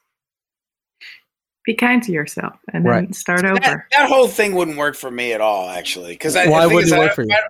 [1.69, 3.15] be kind to yourself and then Right.
[3.15, 3.87] start That, over.
[3.93, 6.13] that whole thing wouldn't work for me at all, actually.
[6.13, 7.33] Because I, Why the wouldn't it work don't- for you?
[7.33, 7.41] I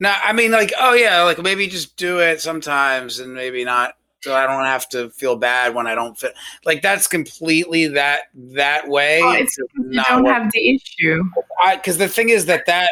[0.00, 3.94] No, I mean, like, oh yeah, like maybe just do it sometimes, and maybe not,
[4.22, 6.34] so I don't have to feel bad when I don't fit.
[6.64, 9.20] Like that's completely that that way.
[9.22, 10.32] Oh, it's does because you don't work.
[10.34, 11.22] have the issue
[11.72, 12.90] because the thing is that that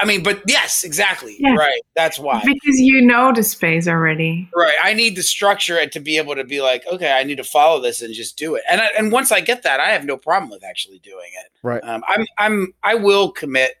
[0.00, 1.54] I mean, but yes, exactly, Yeah.
[1.54, 1.80] right.
[1.96, 2.40] That's why.
[2.44, 4.48] because you know the space already.
[4.56, 4.76] Right.
[4.82, 7.44] I need to structure it to be able to be like, okay, I need to
[7.44, 8.62] follow this and just do it.
[8.70, 11.50] And I, and once I get that, I have no problem with actually doing it.
[11.62, 11.82] Right.
[11.84, 13.72] Um, I'm I'm I will commit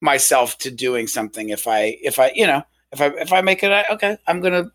[0.00, 2.62] myself to doing something if I if I you know
[2.92, 4.70] if I if I make it okay I'm gonna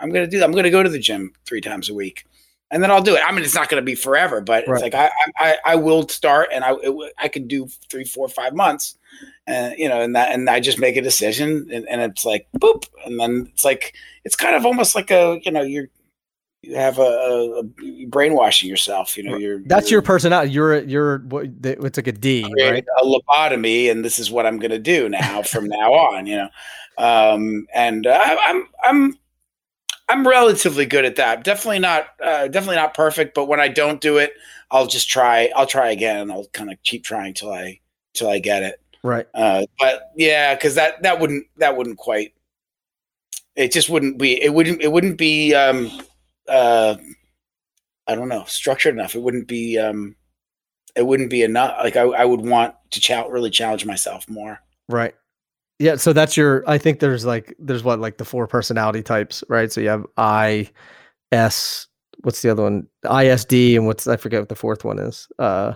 [0.00, 0.44] I'm gonna do that.
[0.44, 2.24] I'm gonna go to the gym three times a week.
[2.72, 3.22] And then I'll do it.
[3.26, 4.74] I mean, it's not going to be forever, but Right.
[4.74, 8.28] it's like I, I I will start, and I it, I can do three, four,
[8.28, 8.96] five months,
[9.48, 12.46] and you know, and that and I just make a decision, and, and it's like
[12.60, 13.94] boop, and then it's like
[14.24, 15.88] it's kind of almost like a you know you're
[16.62, 20.52] you have a, a, a brainwashing yourself, you know, you're That's you're your personality.
[20.52, 22.84] You're you're what it's like a D, right?
[23.00, 26.36] a lobotomy, and this is what I'm going to do now from now on, you
[26.36, 26.48] know,
[26.98, 29.18] um, and uh, I'm I'm
[30.10, 31.44] I'm relatively good at that.
[31.44, 33.34] Definitely not, uh, definitely not perfect.
[33.34, 34.32] But when I don't do it,
[34.70, 35.50] I'll just try.
[35.54, 36.30] I'll try again.
[36.30, 37.80] I'll kind of keep trying till I
[38.12, 38.80] till I get it.
[39.04, 39.26] Right.
[39.32, 42.34] Uh, but yeah, because that that wouldn't that wouldn't quite.
[43.54, 44.42] It just wouldn't be.
[44.42, 44.82] It wouldn't.
[44.82, 45.54] It wouldn't be.
[45.54, 45.90] Um,
[46.48, 46.96] uh,
[48.08, 49.14] I don't know, structured enough.
[49.14, 49.78] It wouldn't be.
[49.78, 50.16] Um,
[50.96, 51.76] it wouldn't be enough.
[51.84, 54.60] Like I, I would want to ch- really challenge myself more.
[54.88, 55.14] Right.
[55.80, 59.42] Yeah, so that's your I think there's like there's what like the four personality types,
[59.48, 59.72] right?
[59.72, 60.68] So you have I
[61.32, 61.86] S
[62.22, 62.86] what's the other one?
[63.10, 65.28] ISD and what's I forget what the fourth one is.
[65.38, 65.74] Uh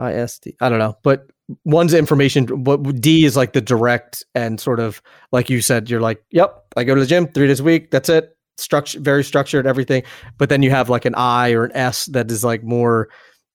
[0.00, 0.54] ISD.
[0.60, 0.96] I don't know.
[1.04, 1.26] But
[1.64, 6.00] one's information but D is like the direct and sort of like you said you're
[6.00, 7.90] like, "Yep, I go to the gym 3 days a week.
[7.92, 10.04] That's it." Structure very structured everything.
[10.38, 13.08] But then you have like an I or an S that is like more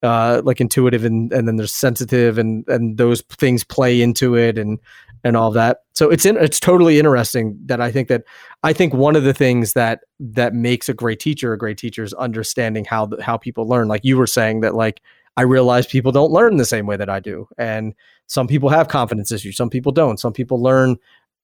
[0.03, 4.57] uh like intuitive and and then there's sensitive and and those things play into it
[4.57, 4.79] and
[5.23, 5.79] and all that.
[5.93, 8.23] So it's in, it's totally interesting that I think that
[8.63, 12.03] I think one of the things that that makes a great teacher a great teacher
[12.03, 13.87] is understanding how the, how people learn.
[13.87, 15.01] Like you were saying that like
[15.35, 17.93] I realize people don't learn the same way that I do, and
[18.27, 20.19] some people have confidence issues, some people don't.
[20.19, 20.97] Some people learn,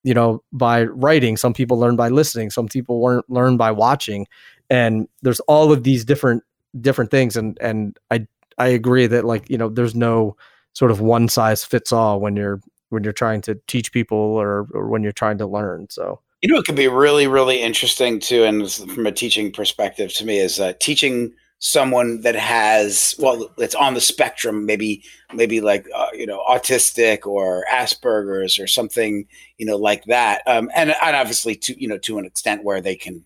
[0.03, 1.37] you know, by writing.
[1.37, 2.49] Some people learn by listening.
[2.49, 4.27] Some people learn learn by watching,
[4.69, 6.43] and there's all of these different
[6.79, 7.35] different things.
[7.35, 8.27] And and I
[8.57, 10.35] I agree that like you know there's no
[10.73, 14.67] sort of one size fits all when you're when you're trying to teach people or,
[14.73, 15.87] or when you're trying to learn.
[15.89, 20.13] So you know, it could be really, really interesting too, and from a teaching perspective,
[20.15, 25.01] to me, is uh, teaching someone that has well, it's on the spectrum, maybe,
[25.33, 29.25] maybe like uh, you know, autistic or Asperger's or something,
[29.57, 32.81] you know, like that, um, and and obviously to you know to an extent where
[32.81, 33.23] they can,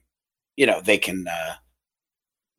[0.56, 1.28] you know, they can.
[1.28, 1.56] Uh,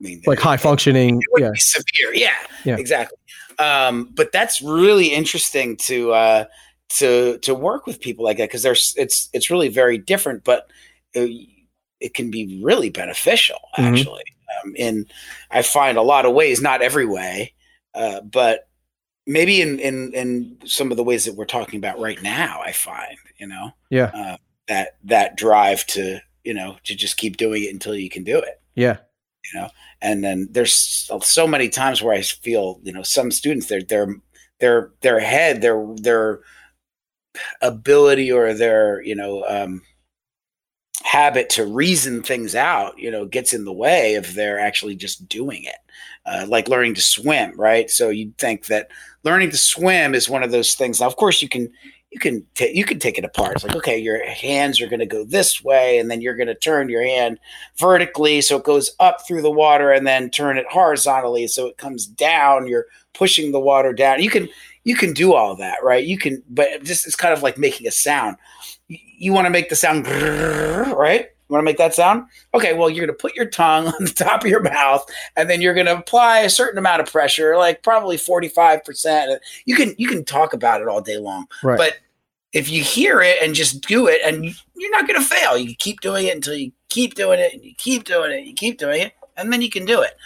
[0.01, 2.35] mean, like high functioning, yeah, severe, yeah,
[2.65, 3.19] yeah, exactly.
[3.59, 6.45] Um, but that's really interesting to uh,
[6.91, 10.71] to to work with people like that because there's it's it's really very different, but
[11.15, 11.49] it,
[12.01, 13.95] it can be really beneficial mm-hmm.
[13.95, 14.23] actually.
[14.23, 14.69] Mm-hmm.
[14.69, 15.07] Um, in
[15.51, 17.53] I find a lot of ways, not every way,
[17.95, 18.69] uh, but
[19.27, 22.73] maybe in in in some of the ways that we're talking about right now, I
[22.73, 24.37] find you know, yeah, uh,
[24.67, 28.39] that that drive to you know to just keep doing it until you can do
[28.39, 28.61] it.
[28.75, 28.99] Yeah,
[29.53, 29.69] you know,
[30.01, 34.15] and then there's so many times where I feel you know some students their their
[34.61, 36.41] their their head their their
[37.63, 39.83] ability or their you know um,
[41.03, 45.29] habit to reason things out you know gets in the way of their actually just
[45.29, 45.77] doing it
[46.27, 47.91] uh, like learning to swim right?
[47.91, 48.89] So you'd think that
[49.25, 51.01] learning to swim is one of those things.
[51.01, 51.71] Now of course you can
[52.11, 54.99] you can t- you can take it apart it's like okay your hands are going
[54.99, 57.39] to go this way and then you're going to turn your hand
[57.77, 61.77] vertically so it goes up through the water and then turn it horizontally so it
[61.77, 64.49] comes down you're pushing the water down you can
[64.89, 66.03] you can do all that, right?
[66.03, 68.39] You can, but just it's kind of like making a sound.
[68.89, 71.29] You, you want to make the sound, right?
[71.49, 72.25] You want to make that sound?
[72.53, 75.49] Okay, well, you're going to put your tongue on the top of your mouth, and
[75.49, 79.39] then you're going to apply a certain amount of pressure, like probably 45%.
[79.65, 81.79] You can you can talk about it all day long, right.
[81.79, 81.99] but
[82.53, 85.57] if you hear it and just do it, and you're not going to fail.
[85.57, 88.55] You keep doing it until you keep doing it, and you keep doing it, you
[88.55, 90.17] keep doing it, and then you can do it.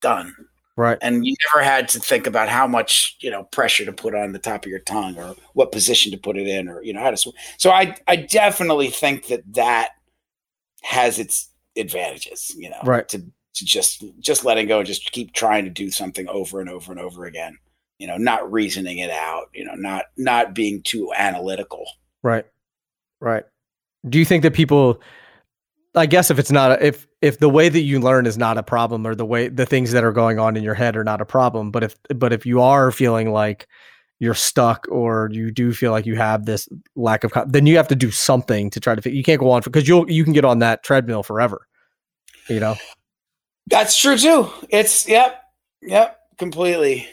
[0.00, 0.34] Done.
[0.76, 0.96] Right.
[1.02, 4.32] And you never had to think about how much, you know, pressure to put on
[4.32, 7.00] the top of your tongue or what position to put it in or, you know,
[7.00, 7.34] how to swim.
[7.58, 9.90] So I, I definitely think that that
[10.82, 13.08] has its advantages, you know, right.
[13.08, 16.70] to, to just, just letting go and just keep trying to do something over and
[16.70, 17.56] over and over again,
[17.98, 21.84] you know, not reasoning it out, you know, not, not being too analytical.
[22.22, 22.46] Right.
[23.20, 23.44] Right.
[24.08, 25.00] Do you think that people,
[25.94, 28.62] I guess if it's not if if the way that you learn is not a
[28.62, 31.20] problem or the way the things that are going on in your head are not
[31.20, 33.66] a problem, but if but if you are feeling like
[34.20, 37.88] you're stuck or you do feel like you have this lack of then you have
[37.88, 40.44] to do something to try to you can't go on because you'll you can get
[40.44, 41.66] on that treadmill forever.
[42.48, 42.76] You know.
[43.66, 44.48] That's true too.
[44.68, 45.42] It's yep.
[45.82, 47.08] Yep, completely.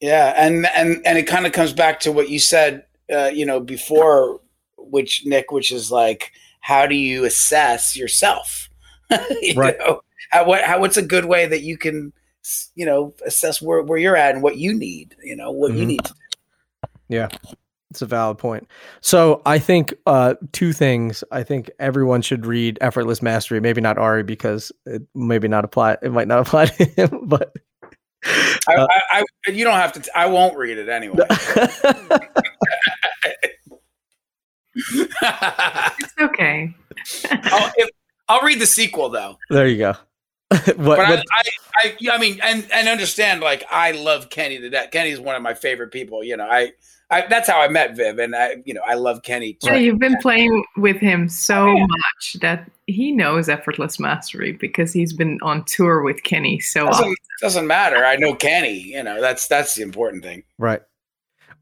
[0.00, 3.44] Yeah, and and and it kind of comes back to what you said uh, you
[3.44, 4.40] know before
[4.78, 8.70] which Nick which is like how do you assess yourself?
[9.42, 9.78] you right.
[9.78, 10.02] Know?
[10.30, 12.12] How, what, how, what's a good way that you can,
[12.74, 15.80] you know, assess where, where you're at and what you need, you know, what mm-hmm.
[15.80, 16.00] you need
[17.08, 17.28] Yeah.
[17.90, 18.66] It's a valid point.
[19.00, 21.24] So I think uh, two things.
[21.30, 23.60] I think everyone should read Effortless Mastery.
[23.60, 25.96] Maybe not Ari because it maybe not apply.
[26.02, 27.54] It might not apply to him, but
[28.26, 28.30] uh,
[28.68, 30.00] I, I, I, you don't have to.
[30.00, 31.24] T- I won't read it anyway.
[34.74, 36.74] it's okay.
[37.30, 37.90] I'll, if,
[38.28, 39.38] I'll, read the sequel though.
[39.48, 39.94] There you go.
[40.50, 41.42] what, but I, what- I,
[41.78, 44.90] I, yeah, I mean, and and understand, like, I love Kenny to death.
[44.90, 46.22] Kenny's one of my favorite people.
[46.22, 46.72] You know, I,
[47.10, 49.54] I that's how I met Viv, and I, you know, I love Kenny.
[49.54, 49.70] Too.
[49.70, 55.14] Yeah, you've been playing with him so much that he knows effortless mastery because he's
[55.14, 56.92] been on tour with Kenny so often.
[56.92, 58.04] doesn't, doesn't matter.
[58.04, 58.78] I know Kenny.
[58.78, 60.42] You know, that's that's the important thing.
[60.58, 60.82] right.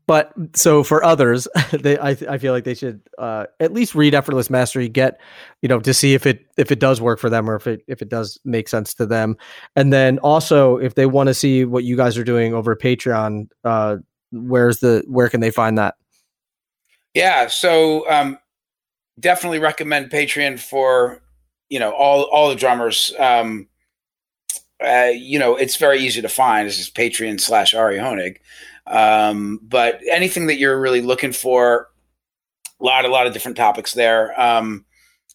[0.09, 4.15] But so for others, they I I feel like they should uh, at least read
[4.15, 5.21] effortless mastery, get
[5.63, 7.83] you know to see if it if it does work for them or if it
[7.89, 9.37] if it does make sense to them,
[9.75, 13.49] and then also if they want to see what you guys are doing over Patreon,
[13.65, 13.97] uh,
[14.37, 15.97] where's the where can they find that?
[17.15, 18.39] Yeah, so um,
[19.19, 21.23] definitely recommend Patreon for
[21.69, 23.13] you know all all the drummers.
[23.19, 23.69] Um,
[24.85, 26.67] uh, you know, it's very easy to find.
[26.67, 28.37] It's just Patreon slash Ari Hoenig.
[28.87, 31.89] Um, but anything that you're really looking for,
[32.81, 34.39] a lot a lot of different topics there.
[34.41, 34.85] Um,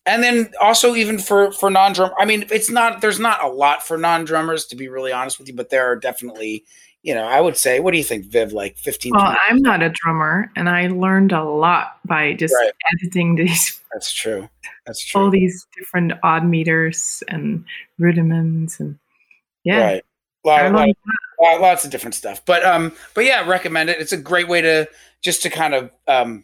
[0.06, 2.12] and then also even for for non drum.
[2.18, 5.40] I mean, it's not there's not a lot for non drummers to be really honest
[5.40, 6.66] with you, but there are definitely.
[7.04, 8.54] You know, I would say, what do you think, Viv?
[8.54, 12.72] Like 15, Well, I'm not a drummer, and I learned a lot by just Right.
[12.94, 14.48] editing these That's true.
[14.86, 15.22] That's true.
[15.22, 17.66] all these different odd meters and
[17.98, 19.00] rudiments, and
[19.64, 20.06] yeah, Right.
[20.44, 20.96] Lot, I lot, learned
[21.42, 22.44] lot- lots of different stuff.
[22.46, 24.00] But um, but yeah, recommend it.
[24.00, 24.88] It's a great way to
[25.24, 26.44] just to kind of um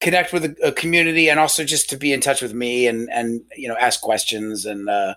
[0.00, 3.08] connect with a, a community and also just to be in touch with me and
[3.10, 5.14] and you know ask questions and uh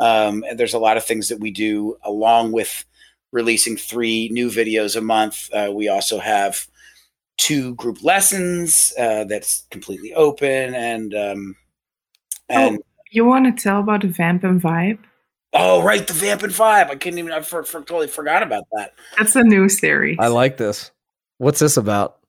[0.00, 2.84] um and there's a lot of things that we do along with
[3.32, 5.48] releasing three new videos a month.
[5.52, 6.66] Uh, we also have
[7.36, 11.56] two group lessons uh, that's completely open and um
[12.50, 12.78] and
[13.10, 14.98] You want to tell about the Vamp and Vibe?
[15.54, 18.64] oh, right the vamp and vibe i couldn't even i for, for, totally forgot about
[18.72, 20.16] that That's a new series.
[20.20, 20.92] I like this.
[21.38, 22.20] What's this about?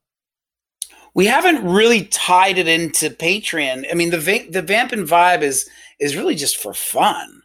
[1.13, 3.85] we haven't really tied it into Patreon.
[3.91, 7.41] I mean, the va- the vamp and vibe is is really just for fun.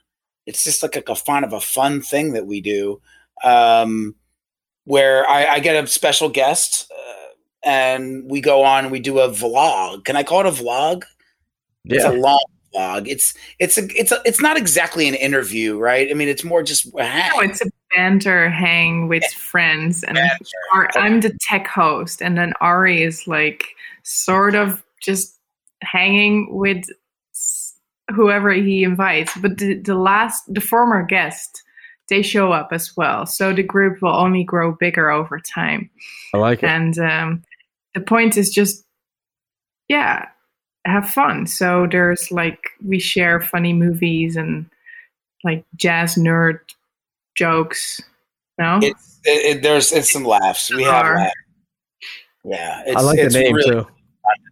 [0.46, 3.00] It's just like a, a fun of a fun thing that we do,
[3.44, 4.14] um,
[4.84, 8.84] where I, I get a special guest uh, and we go on.
[8.84, 10.04] and We do a vlog.
[10.04, 11.04] Can I call it a vlog?
[11.84, 13.08] It's a long vlog.
[13.08, 16.08] It's it's a it's a, it's not exactly an interview, right?
[16.10, 17.30] I mean, it's more just a hang.
[17.34, 20.18] No, it's a banter hang with friends, and
[20.72, 23.68] Ar- I'm the tech host, and then Ari is like
[24.02, 25.38] sort of just
[25.82, 26.84] hanging with
[28.14, 29.32] whoever he invites.
[29.36, 31.62] But the, the last, the former guest,
[32.08, 33.26] they show up as well.
[33.26, 35.90] So the group will only grow bigger over time.
[36.34, 36.66] I like it.
[36.66, 37.42] And um,
[37.94, 38.84] the point is just,
[39.88, 40.26] yeah,
[40.84, 41.46] have fun.
[41.46, 44.66] So there's like, we share funny movies and
[45.44, 46.60] like jazz nerd
[47.34, 48.00] jokes.
[48.58, 48.78] No?
[48.82, 50.72] It's it, it, there's it's some laughs.
[50.72, 51.16] We have Are.
[51.16, 51.32] laughs.
[52.44, 53.80] Yeah, it's, I like the name really too.
[53.82, 53.88] to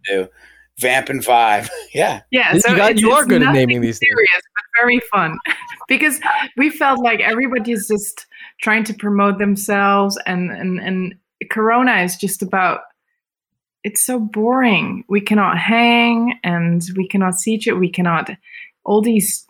[0.07, 0.29] do.
[0.79, 1.69] Vamp and vibe.
[1.93, 2.21] Yeah.
[2.31, 4.09] Yeah, You so got- it's, you are it's good at naming these things.
[4.13, 5.37] serious, but very fun
[5.87, 6.19] because
[6.57, 8.25] we felt like everybody's just
[8.61, 11.15] trying to promote themselves, and and and
[11.49, 12.81] Corona is just about.
[13.83, 15.03] It's so boring.
[15.07, 17.79] We cannot hang, and we cannot see each other.
[17.79, 18.31] We cannot.
[18.83, 19.45] All these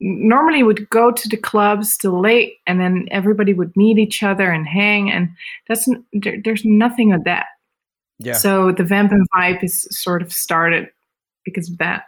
[0.00, 4.50] normally would go to the clubs till late, and then everybody would meet each other
[4.50, 5.28] and hang, and
[5.68, 7.46] that's there, there's nothing of that.
[8.22, 10.88] Yeah, So the vamp and vibe is sort of started
[11.44, 12.04] because of that.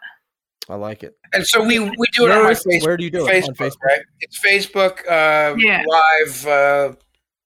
[0.69, 1.17] I like it.
[1.33, 2.87] And so we we do it on Where my is- Facebook.
[2.87, 3.35] where do you do it?
[3.49, 3.83] On Facebook, Facebook?
[3.85, 4.01] right?
[4.21, 5.83] It's Facebook uh, Yeah.
[5.87, 6.93] live, uh,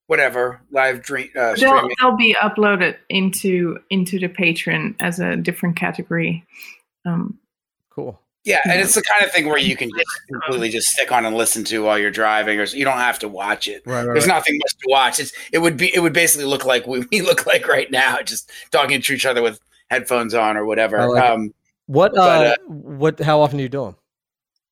[0.09, 5.77] whatever live dream uh, They'll, they'll be uploaded into into the Patreon as a different
[5.77, 6.45] category.
[7.05, 7.39] Um,
[7.91, 8.21] Cool.
[8.47, 11.27] Yeah, and it's the kind of thing where you can just completely just stick on
[11.27, 13.83] and listen to while you're driving, or you don't have to watch it.
[13.85, 14.13] Right, right.
[14.15, 15.19] There's nothing much to watch.
[15.19, 18.23] It's it would be it would basically look like we, we look like right now,
[18.23, 19.59] just talking to each other with
[19.91, 21.09] headphones on or whatever.
[21.09, 21.53] Like um,
[21.87, 22.13] What?
[22.15, 23.19] But, Uh, uh, what?
[23.21, 23.97] How often do you do them?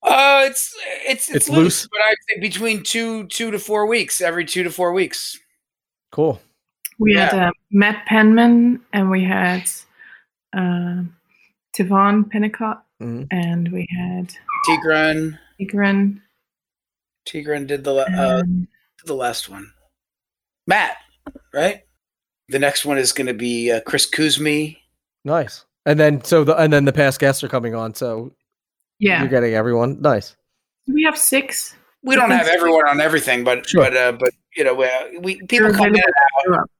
[0.04, 0.72] Uh, it's
[1.06, 1.88] it's it's, It's loose, loose?
[1.90, 5.36] but I'd say between two two to four weeks, every two to four weeks.
[6.12, 6.40] Cool.
[7.00, 9.64] we had uh, Matt Penman and we had
[10.56, 11.02] uh,
[11.76, 13.26] Tivon Pennicott Mhm.
[13.30, 14.32] and we had
[14.68, 16.20] Tigran Tigran.
[17.26, 18.04] Tigran did the uh,
[18.40, 18.68] and-
[19.06, 19.72] the last one.
[20.66, 20.96] Matt,
[21.52, 21.82] right?
[22.48, 24.78] The next one is going to be uh, Chris Kuzmi.
[25.24, 25.64] Nice.
[25.86, 28.32] And then so the and then the past guests are coming on, so
[28.98, 30.00] yeah, you're getting everyone.
[30.00, 30.36] Nice.
[30.86, 31.74] Do we have six.
[32.02, 33.82] We don't have everyone on everything, but Sure.
[33.84, 35.96] but uh, but you know we, we people You're come in.
[36.46, 36.70] And out.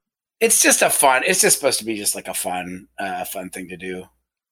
[0.41, 1.23] It's just a fun.
[1.27, 4.05] It's just supposed to be just like a fun uh, fun thing to do.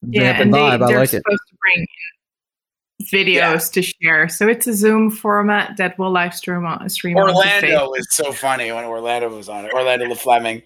[0.09, 0.87] Yeah, and they, vibe.
[0.87, 1.23] They're like it.
[1.25, 4.29] supposed to bring in videos to share.
[4.29, 7.17] So it's a Zoom format that will live stream on stream.
[7.17, 7.63] onto Facebook.
[7.63, 9.73] Orlando is so funny when Orlando was on it.
[9.73, 10.61] Orlando le Fleming.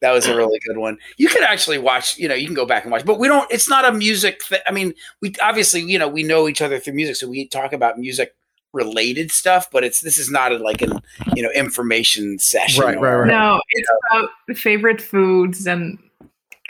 [0.00, 0.96] That was a really good one.
[1.18, 3.50] You could actually watch, you know, you can go back and watch, but we don't,
[3.52, 4.60] it's not a music thing.
[4.66, 7.16] I mean, we obviously, you know, we know each other through music.
[7.16, 8.34] So we talk about music
[8.72, 11.00] related stuff, but it's this is not a, like an
[11.34, 12.82] you know information session.
[12.82, 13.28] Right, right, or- right.
[13.28, 15.98] No, it's about favorite foods and.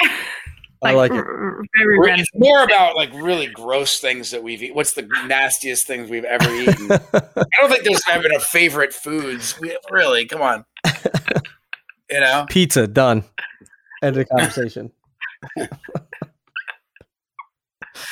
[0.82, 1.16] I like it.
[1.18, 4.74] r- r- Very We're- It's more about like really gross things that we've eaten.
[4.76, 6.90] What's the nastiest things we've ever eaten?
[6.92, 6.98] I
[7.58, 9.58] don't think there's ever been a favorite foods.
[9.60, 10.64] We, really, come on.
[12.10, 13.24] You know, Pizza done.
[14.02, 14.90] End of the conversation.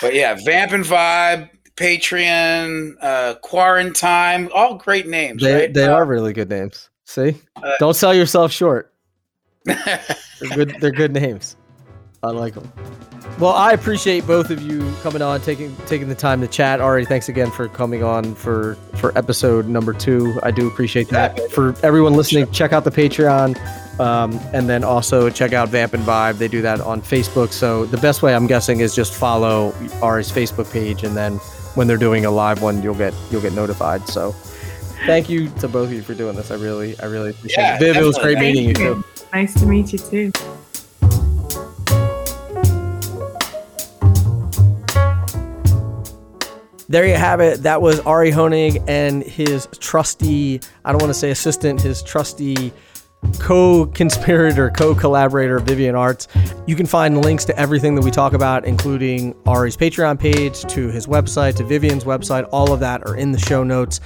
[0.00, 5.72] but yeah, Vamp and Vibe, Patreon, uh, Quarantine, all great names, They right?
[5.74, 6.90] they Uh, are really good names.
[7.04, 8.92] See, Uh, don't sell yourself short.
[9.64, 10.00] They're
[10.54, 10.76] good.
[10.80, 11.56] They're good names.
[12.22, 12.70] I like them.
[13.38, 16.80] Well, I appreciate both of you coming on, taking taking the time to chat.
[16.80, 20.40] Ari, thanks again for coming on for for episode number two.
[20.42, 21.38] I do appreciate that.
[21.52, 23.56] For everyone listening, check out the Patreon,
[24.00, 26.38] um, and then also check out Vamp and Vibe.
[26.38, 27.52] They do that on Facebook.
[27.52, 31.34] So the best way, I'm guessing, is just follow Ari's Facebook page, and then
[31.76, 34.08] when they're doing a live one, you'll get you'll get notified.
[34.08, 34.34] So.
[35.06, 36.50] Thank you to both of you for doing this.
[36.50, 37.78] I really, I really appreciate Yeah, it.
[37.78, 39.04] Viv, it was great meeting you Thank too.
[39.20, 39.26] you.
[39.32, 40.32] Nice to meet you too.
[46.90, 47.64] There you have it.
[47.64, 52.72] That was Ari Hoenig and his trusty, I don't want to say assistant, his trusty
[53.38, 56.28] co conspirator, co collaborator, Vivian Arts.
[56.66, 60.88] You can find links to everything that we talk about, including Ari's Patreon page, to
[60.88, 62.48] his website, to Vivian's website.
[62.52, 64.00] All of that are in the show notes.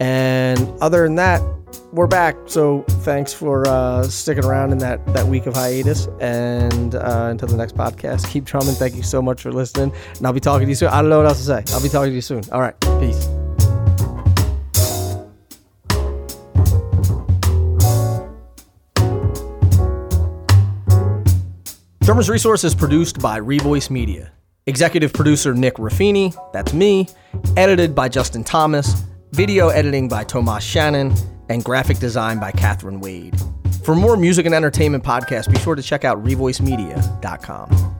[0.00, 1.42] And other than that,
[1.92, 2.36] we're back.
[2.46, 6.06] So thanks for uh, sticking around in that, that week of hiatus.
[6.20, 8.74] And uh, until the next podcast, keep drumming.
[8.74, 9.92] Thank you so much for listening.
[10.16, 10.88] And I'll be talking to you soon.
[10.88, 11.74] I don't know what else to say.
[11.74, 12.42] I'll be talking to you soon.
[12.52, 12.78] All right.
[13.00, 13.28] Peace.
[22.00, 24.32] Drummers Resource is produced by Revoice Media.
[24.66, 27.06] Executive producer Nick Ruffini, that's me.
[27.56, 29.04] Edited by Justin Thomas.
[29.32, 31.14] Video editing by Tomas Shannon.
[31.50, 33.34] And graphic design by Catherine Wade.
[33.82, 37.97] For more music and entertainment podcasts, be sure to check out revoicemedia.com.